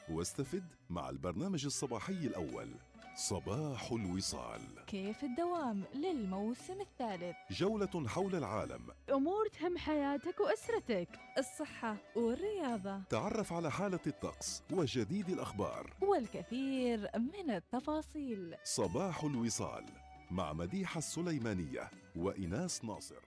واستفد 0.09 0.63
مع 0.89 1.09
البرنامج 1.09 1.65
الصباحي 1.65 2.13
الأول. 2.13 2.69
صباح 3.19 3.91
الوصال. 3.91 4.61
كيف 4.87 5.23
الدوام 5.23 5.83
للموسم 5.95 6.81
الثالث؟ 6.81 7.35
جولة 7.51 8.07
حول 8.07 8.35
العالم. 8.35 8.87
أمور 9.09 9.47
تهم 9.47 9.77
حياتك 9.77 10.39
وأسرتك 10.39 11.07
الصحة 11.37 11.97
والرياضة. 12.15 13.01
تعرف 13.09 13.53
على 13.53 13.71
حالة 13.71 13.99
الطقس 14.07 14.63
وجديد 14.71 15.29
الأخبار. 15.29 15.93
والكثير 16.01 17.09
من 17.15 17.49
التفاصيل. 17.49 18.55
صباح 18.63 19.23
الوصال 19.23 19.85
مع 20.31 20.53
مديحة 20.53 20.97
السليمانية 20.97 21.89
وإناس 22.15 22.85
ناصر. 22.85 23.23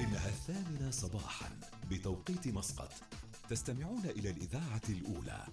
إنها 0.00 0.28
الثامنة 0.28 0.90
صباحا 0.90 1.60
بتوقيت 1.90 2.46
مسقط. 2.46 2.92
تستمعون 3.50 4.04
إلى 4.04 4.30
الإذاعة 4.30 4.82
الأولى. 4.88 5.46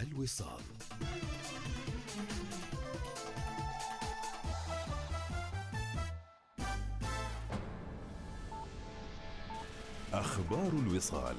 الوصال. 0.00 0.60
أخبار 10.12 10.68
الوصال. 10.72 11.36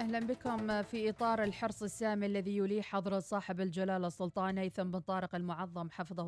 أهلا 0.00 0.18
بكم 0.20 0.82
في 0.82 1.10
إطار 1.10 1.42
الحرص 1.44 1.82
السامي 1.82 2.26
الذي 2.26 2.56
يليح 2.56 2.86
حضرة 2.86 3.18
صاحب 3.18 3.60
الجلالة 3.60 4.06
السلطان 4.06 4.58
هيثم 4.58 4.82
بن 4.90 5.00
طارق 5.00 5.34
المعظم 5.34 5.90
حفظه 5.90 6.22